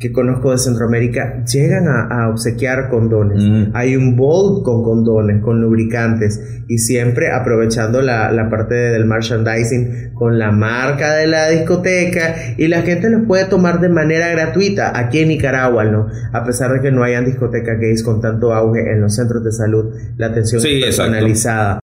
que 0.00 0.12
conozco 0.12 0.50
de 0.50 0.56
Centroamérica 0.56 1.44
llegan 1.44 1.86
a, 1.86 2.30
obsequiar 2.30 2.88
condones. 2.88 3.42
Mm. 3.42 3.76
Hay 3.76 3.96
un 3.96 4.16
bowl 4.16 4.62
con 4.62 4.82
condones, 4.82 5.42
con 5.42 5.60
lubricantes 5.60 6.40
y 6.68 6.78
siempre 6.78 7.30
aprovechando 7.30 8.00
la, 8.00 8.48
parte 8.50 8.74
del 8.74 9.04
merchandising 9.04 10.14
con 10.14 10.38
la 10.38 10.52
marca 10.52 11.14
de 11.16 11.26
la 11.26 11.50
discoteca 11.50 12.54
y 12.56 12.68
la 12.68 12.80
gente 12.80 13.10
los 13.10 13.26
puede 13.26 13.44
tomar 13.44 13.80
de 13.80 13.90
manera 13.90 14.28
gratuita 14.28 14.98
aquí 14.98 15.18
en 15.18 15.28
Nicaragua, 15.28 15.84
¿no? 15.84 16.08
A 16.32 16.44
pesar 16.44 16.72
de 16.72 16.80
que 16.80 16.90
no 16.90 17.02
hayan 17.02 17.26
discotecas 17.26 17.78
gays 17.78 18.02
con 18.02 18.22
tanto 18.22 18.54
auge 18.54 18.80
en 18.90 19.02
los 19.02 19.14
centros 19.14 19.44
de 19.44 19.52
salud, 19.52 19.94
la 20.16 20.28
atención 20.28 20.62
es 20.64 20.84
personalizada. 20.84 21.80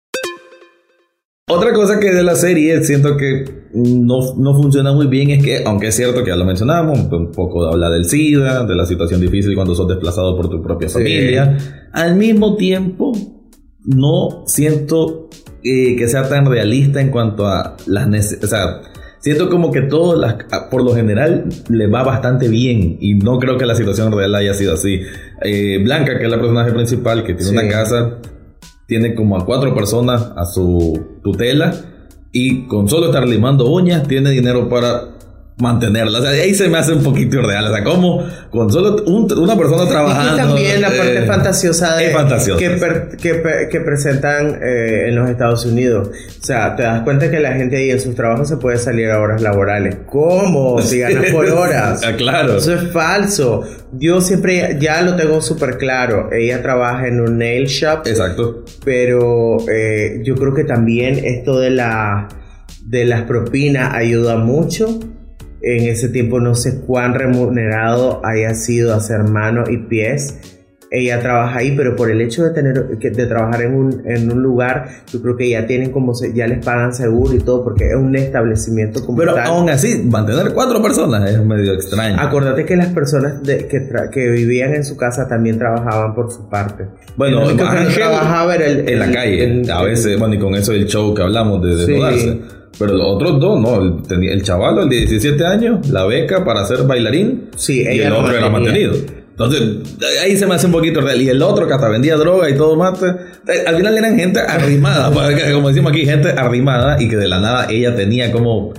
Otra 1.51 1.73
cosa 1.73 1.99
que 1.99 2.13
de 2.13 2.23
la 2.23 2.35
serie 2.35 2.83
siento 2.85 3.17
que 3.17 3.45
no, 3.75 4.35
no, 4.37 4.55
funciona 4.55 4.93
muy 4.93 5.07
bien 5.07 5.31
es 5.31 5.45
que, 5.45 5.63
aunque 5.65 5.89
es 5.89 5.97
cierto 5.97 6.23
que 6.23 6.31
ya 6.31 6.37
lo 6.37 6.45
mencionamos, 6.45 6.99
un 6.99 7.33
poco 7.33 7.67
habla 7.67 7.91
del 7.91 8.05
SIDA, 8.05 8.65
de 8.65 8.75
la 8.75 8.87
situación 8.87 9.21
difícil 9.21 9.55
cuando 9.55 9.75
sos 9.75 9.89
desplazado 9.89 10.37
por 10.37 10.49
tu 10.49 10.63
propia 10.63 10.89
familia, 10.89 11.57
al 11.93 12.17
mismo 12.17 12.57
tiempo 12.57 13.13
no 13.85 14.45
siento 14.47 15.29
eh, 15.63 15.97
que 15.97 16.09
sea 16.09 16.29
tan 16.29 16.47
realista 16.47 17.01
en 17.01 17.11
cuanto 17.11 17.47
a 17.47 17.77
las 17.87 18.09
necesidades. 18.09 18.45
O 18.45 18.49
sea, 18.49 18.81
siento 19.21 19.49
como 19.49 19.71
que 19.71 19.83
todo, 19.83 20.17
las, 20.19 20.37
por 20.71 20.83
lo 20.83 20.95
general, 20.95 21.49
le 21.69 21.87
va 21.87 22.03
bastante 22.03 22.49
bien 22.49 22.99
y 23.01 23.15
no 23.15 23.39
creo 23.39 23.57
que 23.57 23.67
la 23.67 23.75
situación 23.75 24.13
real 24.13 24.35
haya 24.35 24.55
sido 24.55 24.75
así. 24.75 25.01
Eh, 25.43 25.79
Blanca, 25.83 26.19
que 26.19 26.25
es 26.25 26.31
la 26.31 26.39
personaje 26.39 26.73
principal, 26.73 27.25
que 27.25 27.35
tiene 27.35 27.53
una 27.53 27.69
casa 27.69 28.19
tiene 28.91 29.15
como 29.15 29.37
a 29.37 29.47
cuatro 29.47 29.73
personas 29.73 30.33
a 30.35 30.45
su 30.45 31.21
tutela 31.23 31.73
y 32.33 32.67
con 32.67 32.89
solo 32.89 33.07
estar 33.07 33.25
limando 33.29 33.71
uñas 33.71 34.09
tiene 34.09 34.31
dinero 34.31 34.69
para 34.69 35.11
mantenerla. 35.61 36.19
O 36.19 36.23
sea, 36.23 36.31
ahí 36.31 36.55
se 36.55 36.69
me 36.69 36.79
hace 36.79 36.93
un 36.93 37.03
poquito 37.03 37.39
irreal. 37.39 37.67
O 37.67 37.75
sea, 37.75 37.85
como 37.85 38.25
con 38.51 38.73
solo 38.73 39.03
una 39.05 39.57
persona 39.57 39.89
trabajando. 39.89 40.35
Y 40.35 40.37
también 40.37 40.81
la 40.81 40.89
parte 40.89 41.19
eh, 41.19 41.27
fantasiosa, 41.27 41.97
de, 41.97 42.13
Que, 42.59 43.69
que, 43.71 43.81
presentan 43.81 44.59
eh, 44.63 45.09
en 45.09 45.17
los 45.17 45.29
Estados 45.29 45.65
Unidos. 45.65 46.09
O 46.09 46.45
sea, 46.45 46.75
te 46.77 46.83
das 46.83 47.03
cuenta 47.03 47.31
que 47.31 47.41
la 47.41 47.53
gente 47.53 47.77
ahí 47.77 47.91
en 47.91 48.01
sus 48.01 48.15
trabajos 48.15 48.49
se 48.49 48.57
puede 48.57 48.79
salir 48.79 49.11
a 49.11 49.21
horas 49.21 49.43
laborales. 49.43 49.97
¿Cómo? 50.07 50.81
Si 50.83 50.99
ganas 51.01 51.31
por 51.31 51.47
horas. 51.47 52.03
Ah, 52.05 52.13
claro. 52.17 52.57
Eso 52.57 52.75
es 52.75 52.91
falso. 52.93 53.63
Yo 53.93 54.21
siempre 54.21 54.79
ya 54.81 55.03
lo 55.03 55.17
tengo 55.17 55.41
súper 55.41 55.79
claro. 55.79 56.31
Ella 56.33 56.63
trabaja 56.63 57.09
en 57.09 57.21
un 57.21 57.39
nail 57.39 57.67
shop. 57.67 58.07
Exacto. 58.07 58.65
Pero 58.85 59.59
eh, 59.69 60.23
yo 60.25 60.35
creo 60.37 60.55
que 60.55 60.65
también 60.65 61.21
esto 61.25 61.59
de 61.59 61.71
la 61.71 62.29
de 62.85 63.05
las 63.05 63.23
propinas 63.23 63.95
ayuda 63.95 64.37
mucho 64.37 64.99
en 65.63 65.89
ese 65.89 66.09
tiempo 66.09 66.41
no 66.41 66.55
sé 66.55 66.81
cuán 66.81 67.15
remunerado 67.15 68.25
haya 68.25 68.55
sido 68.55 68.95
hacer 68.95 69.25
mano 69.25 69.65
y 69.69 69.79
pies. 69.79 70.60
Ella 70.93 71.21
trabaja 71.21 71.61
ahí, 71.61 71.77
pero 71.77 71.95
por 71.95 72.11
el 72.11 72.21
hecho 72.21 72.43
de 72.43 72.51
tener 72.51 72.89
de 72.99 73.27
trabajar 73.27 73.63
en 73.63 73.75
un, 73.75 74.03
en 74.05 74.31
un 74.33 74.43
lugar, 74.43 74.89
yo 75.13 75.23
creo 75.23 75.37
que 75.37 75.49
ya 75.49 75.65
tienen 75.65 75.93
como 75.93 76.15
se, 76.15 76.33
ya 76.35 76.49
les 76.49 76.65
pagan 76.65 76.93
seguro 76.93 77.33
y 77.33 77.39
todo, 77.39 77.63
porque 77.63 77.91
es 77.91 77.95
un 77.95 78.17
establecimiento 78.17 79.07
como 79.07 79.19
Pero 79.19 79.39
aún 79.39 79.71
así, 79.71 80.03
mantener 80.05 80.53
cuatro 80.53 80.83
personas 80.83 81.31
es 81.31 81.45
medio 81.45 81.75
extraño. 81.75 82.17
Acordate 82.19 82.65
que 82.65 82.75
las 82.75 82.89
personas 82.89 83.41
de, 83.43 83.69
que, 83.69 83.89
que 84.13 84.31
vivían 84.31 84.75
en 84.75 84.85
su 84.85 84.97
casa 84.97 85.29
también 85.29 85.59
trabajaban 85.59 86.13
por 86.13 86.33
su 86.33 86.49
parte. 86.49 86.87
Bueno, 87.17 87.49
el 87.49 87.57
trabajaba 87.57 88.57
era 88.57 88.67
el, 88.67 88.89
en 88.89 88.99
la 88.99 89.13
calle, 89.13 89.63
a 89.73 89.83
veces, 89.85 90.19
bueno, 90.19 90.35
y 90.35 90.39
con 90.41 90.57
eso 90.57 90.73
el 90.73 90.87
show 90.87 91.15
que 91.15 91.23
hablamos 91.23 91.63
de, 91.63 91.87
de 91.87 92.41
pero 92.79 92.95
los 92.95 93.07
otros 93.07 93.39
dos, 93.39 93.61
no. 93.61 93.83
El, 93.83 94.25
el 94.25 94.43
chaval, 94.43 94.79
el 94.79 94.89
de 94.89 94.97
17 94.97 95.45
años, 95.45 95.89
la 95.91 96.07
beca 96.07 96.45
para 96.45 96.65
ser 96.65 96.85
bailarín. 96.85 97.51
Sí, 97.57 97.83
y 97.83 98.01
el 98.01 98.13
otro 98.13 98.35
era 98.35 98.49
mantenido. 98.49 98.95
Entonces, 99.31 99.99
ahí 100.23 100.37
se 100.37 100.47
me 100.47 100.55
hace 100.55 100.67
un 100.67 100.73
poquito 100.73 101.01
real. 101.01 101.21
Y 101.21 101.29
el 101.29 101.43
otro 101.43 101.67
que 101.67 101.73
hasta 101.73 101.89
vendía 101.89 102.17
droga 102.17 102.51
y 102.51 102.57
todo 102.57 102.77
mate. 102.77 103.07
Al 103.67 103.77
final 103.77 103.97
eran 103.97 104.19
gente 104.19 104.41
arrimada. 104.41 105.11
como 105.55 105.69
decimos 105.69 105.93
aquí, 105.93 106.05
gente 106.05 106.31
arrimada. 106.31 107.01
Y 107.03 107.09
que 107.09 107.17
de 107.17 107.29
la 107.29 107.41
nada 107.41 107.67
ella 107.71 107.95
tenía 107.97 108.31
como 108.33 108.75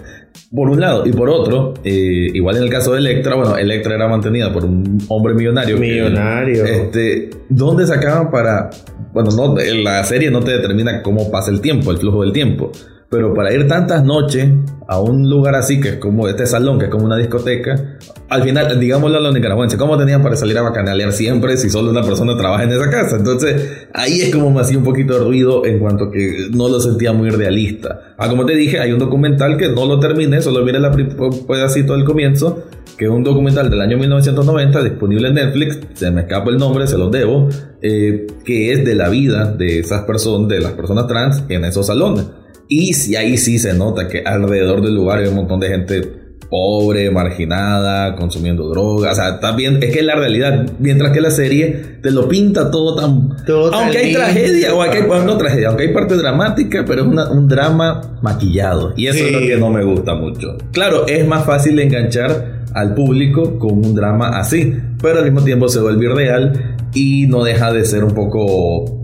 Por 0.54 0.70
un 0.70 0.80
lado, 0.80 1.06
y 1.06 1.12
por 1.12 1.30
otro, 1.30 1.74
eh, 1.84 2.30
igual 2.34 2.58
en 2.58 2.64
el 2.64 2.70
caso 2.70 2.94
de 2.94 3.00
Electra, 3.00 3.36
bueno, 3.36 3.58
Electra 3.58 3.96
era 3.96 4.08
mantenida 4.08 4.54
por 4.54 4.66
un 4.66 5.00
hombre 5.08 5.34
millonario. 5.34 5.78
Millonario. 5.78 6.66
este, 6.66 7.30
¿Dónde 7.50 7.88
sacaban 7.88 8.30
para.? 8.30 8.70
Bueno, 9.14 9.32
no, 9.32 9.56
la 9.56 10.04
serie 10.04 10.32
no 10.32 10.42
te 10.42 10.52
determina 10.52 11.02
cómo 11.02 11.30
pasa 11.32 11.52
el 11.52 11.60
tiempo, 11.60 11.92
el 11.92 11.98
flujo 11.98 12.22
del 12.22 12.32
tiempo. 12.32 12.72
Pero 13.12 13.34
para 13.34 13.54
ir 13.54 13.68
tantas 13.68 14.06
noches 14.06 14.50
a 14.88 15.02
un 15.02 15.30
lugar 15.30 15.54
así, 15.56 15.82
que 15.82 15.90
es 15.90 15.96
como 15.98 16.30
este 16.30 16.46
salón, 16.46 16.80
que 16.80 16.86
es 16.86 16.92
como 16.92 17.04
una 17.04 17.18
discoteca, 17.18 17.98
al 18.30 18.44
final, 18.44 18.80
digámoslo 18.80 19.18
a 19.18 19.20
los 19.20 19.34
nicaragüenses, 19.34 19.78
¿cómo 19.78 19.98
tenían 19.98 20.24
para 20.24 20.38
salir 20.38 20.58
a 20.58 20.62
bacanalear 20.62 21.12
siempre 21.12 21.58
si 21.58 21.70
solo 21.70 21.92
una 21.92 22.04
persona 22.04 22.38
trabaja 22.38 22.64
en 22.64 22.72
esa 22.72 22.90
casa? 22.90 23.18
Entonces, 23.18 23.86
ahí 23.94 24.22
es 24.22 24.34
como 24.34 24.50
me 24.50 24.62
hacía 24.62 24.78
un 24.78 24.86
poquito 24.86 25.16
de 25.16 25.26
ruido 25.26 25.66
en 25.66 25.80
cuanto 25.80 26.10
que 26.10 26.48
no 26.52 26.70
lo 26.70 26.80
sentía 26.80 27.12
muy 27.12 27.30
realista. 27.32 28.14
Ah, 28.18 28.30
como 28.30 28.46
te 28.46 28.56
dije, 28.56 28.80
hay 28.80 28.94
un 28.94 29.00
documental 29.00 29.58
que 29.58 29.68
no 29.68 29.86
lo 29.86 30.00
terminé, 30.00 30.42
solo 30.42 30.64
miré 30.64 30.80
la 30.80 30.94
pedacito 30.94 31.98
del 31.98 32.06
comienzo, 32.06 32.64
que 32.98 33.06
es 33.06 33.12
un 33.12 33.26
documental 33.26 33.70
del 33.70 33.82
año 33.82 33.98
1990, 33.98 34.84
disponible 34.84 35.28
en 35.28 35.34
Netflix, 35.34 35.80
se 35.96 36.12
me 36.12 36.22
escapa 36.22 36.50
el 36.50 36.56
nombre, 36.56 36.88
se 36.88 36.98
los 36.98 37.12
debo, 37.12 37.50
eh, 37.82 38.26
que 38.46 38.72
es 38.72 38.86
de 38.86 38.96
la 38.96 39.10
vida 39.10 39.52
de 39.52 39.80
esas 39.80 40.04
personas, 40.04 40.48
de 40.48 40.62
las 40.62 40.72
personas 40.72 41.08
trans 41.08 41.44
en 41.50 41.66
esos 41.66 41.88
salones. 41.88 42.26
Y 42.74 42.94
si 42.94 43.18
ahí 43.18 43.38
sí 43.38 43.60
se 43.60 43.74
nota 43.74 44.08
que 44.08 44.24
alrededor 44.26 44.82
del 44.82 44.96
lugar 44.96 45.20
hay 45.20 45.28
un 45.28 45.36
montón 45.36 45.60
de 45.60 45.68
gente 45.68 46.02
pobre, 46.50 47.12
marginada, 47.12 48.16
consumiendo 48.16 48.70
drogas. 48.70 49.12
O 49.12 49.16
sea, 49.16 49.58
es 49.82 49.94
que 49.94 50.02
la 50.02 50.16
realidad, 50.16 50.66
mientras 50.80 51.12
que 51.12 51.20
la 51.20 51.32
serie 51.32 51.98
te 52.02 52.12
lo 52.12 52.30
pinta 52.30 52.72
todo 52.72 52.96
tan. 52.96 53.36
aunque 53.74 53.98
hay 53.98 54.14
tragedia, 54.14 54.74
o 54.74 54.82
hay, 54.82 55.02
no 55.26 55.38
tragedia, 55.38 55.68
aunque 55.68 55.84
hay 55.84 55.94
parte 55.94 56.16
dramática, 56.16 56.86
pero 56.88 57.02
es 57.02 57.08
un 57.08 57.50
drama 57.50 58.18
maquillado. 58.22 58.94
Y 58.96 59.08
eso 59.08 59.26
es 59.26 59.34
lo 59.34 59.40
que 59.40 59.58
no 59.58 59.70
me 59.70 59.84
gusta 59.84 60.16
mucho. 60.16 60.58
Claro, 60.72 61.06
es 61.08 61.28
más 61.28 61.46
fácil 61.46 61.78
enganchar 61.78 62.62
al 62.74 62.96
público 62.96 63.60
con 63.60 63.86
un 63.86 63.94
drama 63.96 64.40
así, 64.40 64.78
pero 65.02 65.20
al 65.20 65.26
mismo 65.26 65.44
tiempo 65.44 65.68
se 65.68 65.82
vuelve 65.82 66.06
irreal 66.06 66.71
y 66.94 67.28
no 67.28 67.44
deja 67.44 67.72
de 67.72 67.86
ser 67.86 68.04
un 68.04 68.14
poco 68.14 69.04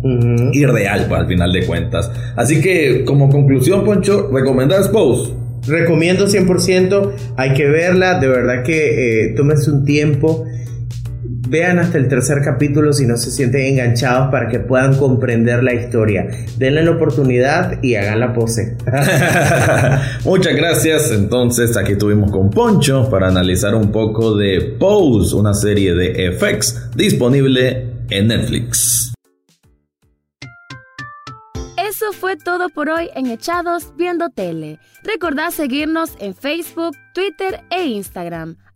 irreal 0.54 1.06
pues, 1.08 1.22
al 1.22 1.28
final 1.28 1.52
de 1.52 1.66
cuentas. 1.66 2.12
Así 2.36 2.62
que 2.62 3.04
como 3.06 3.30
conclusión, 3.30 3.84
Poncho, 3.86 4.30
¿recomendas 4.32 4.90
Pose? 4.90 5.34
Recomiendo 5.68 6.28
100%, 6.28 7.12
hay 7.36 7.54
que 7.54 7.66
verla, 7.66 8.20
de 8.20 8.28
verdad 8.28 8.64
que 8.64 9.26
eh, 9.26 9.34
tómense 9.36 9.70
un 9.70 9.84
tiempo 9.84 10.46
Vean 11.50 11.80
hasta 11.80 11.98
el 11.98 12.10
tercer 12.10 12.42
capítulo 12.44 12.92
si 12.92 13.06
no 13.06 13.16
se 13.16 13.32
sienten 13.32 13.62
enganchados 13.62 14.30
para 14.32 14.50
que 14.50 14.60
puedan 14.60 14.98
comprender 14.98 15.64
la 15.64 15.74
historia. 15.74 16.28
Denle 16.58 16.84
la 16.84 16.92
oportunidad 16.92 17.82
y 17.82 17.96
hagan 17.96 18.20
la 18.20 18.34
pose. 18.34 18.76
Muchas 20.26 20.56
gracias. 20.56 21.12
Entonces 21.12 21.78
aquí 21.78 21.94
estuvimos 21.94 22.32
con 22.32 22.50
Poncho 22.50 23.10
para 23.10 23.30
analizar 23.30 23.76
un 23.76 23.92
poco 23.92 24.36
de 24.36 24.76
Pose, 24.78 25.36
una 25.36 25.54
serie 25.54 25.94
de 25.94 26.34
FX 26.34 26.92
disponible 26.96 27.92
en 28.10 28.28
Netflix. 28.28 29.14
Eso 31.78 32.12
fue 32.12 32.36
todo 32.36 32.68
por 32.70 32.90
hoy 32.90 33.10
en 33.16 33.28
Echados 33.28 33.94
Viendo 33.96 34.30
Tele. 34.30 34.80
Recordad 35.04 35.52
seguirnos 35.52 36.12
en 36.20 36.36
Facebook, 36.36 36.96
Twitter 37.14 37.62
e 37.70 37.86
Instagram. 37.86 38.58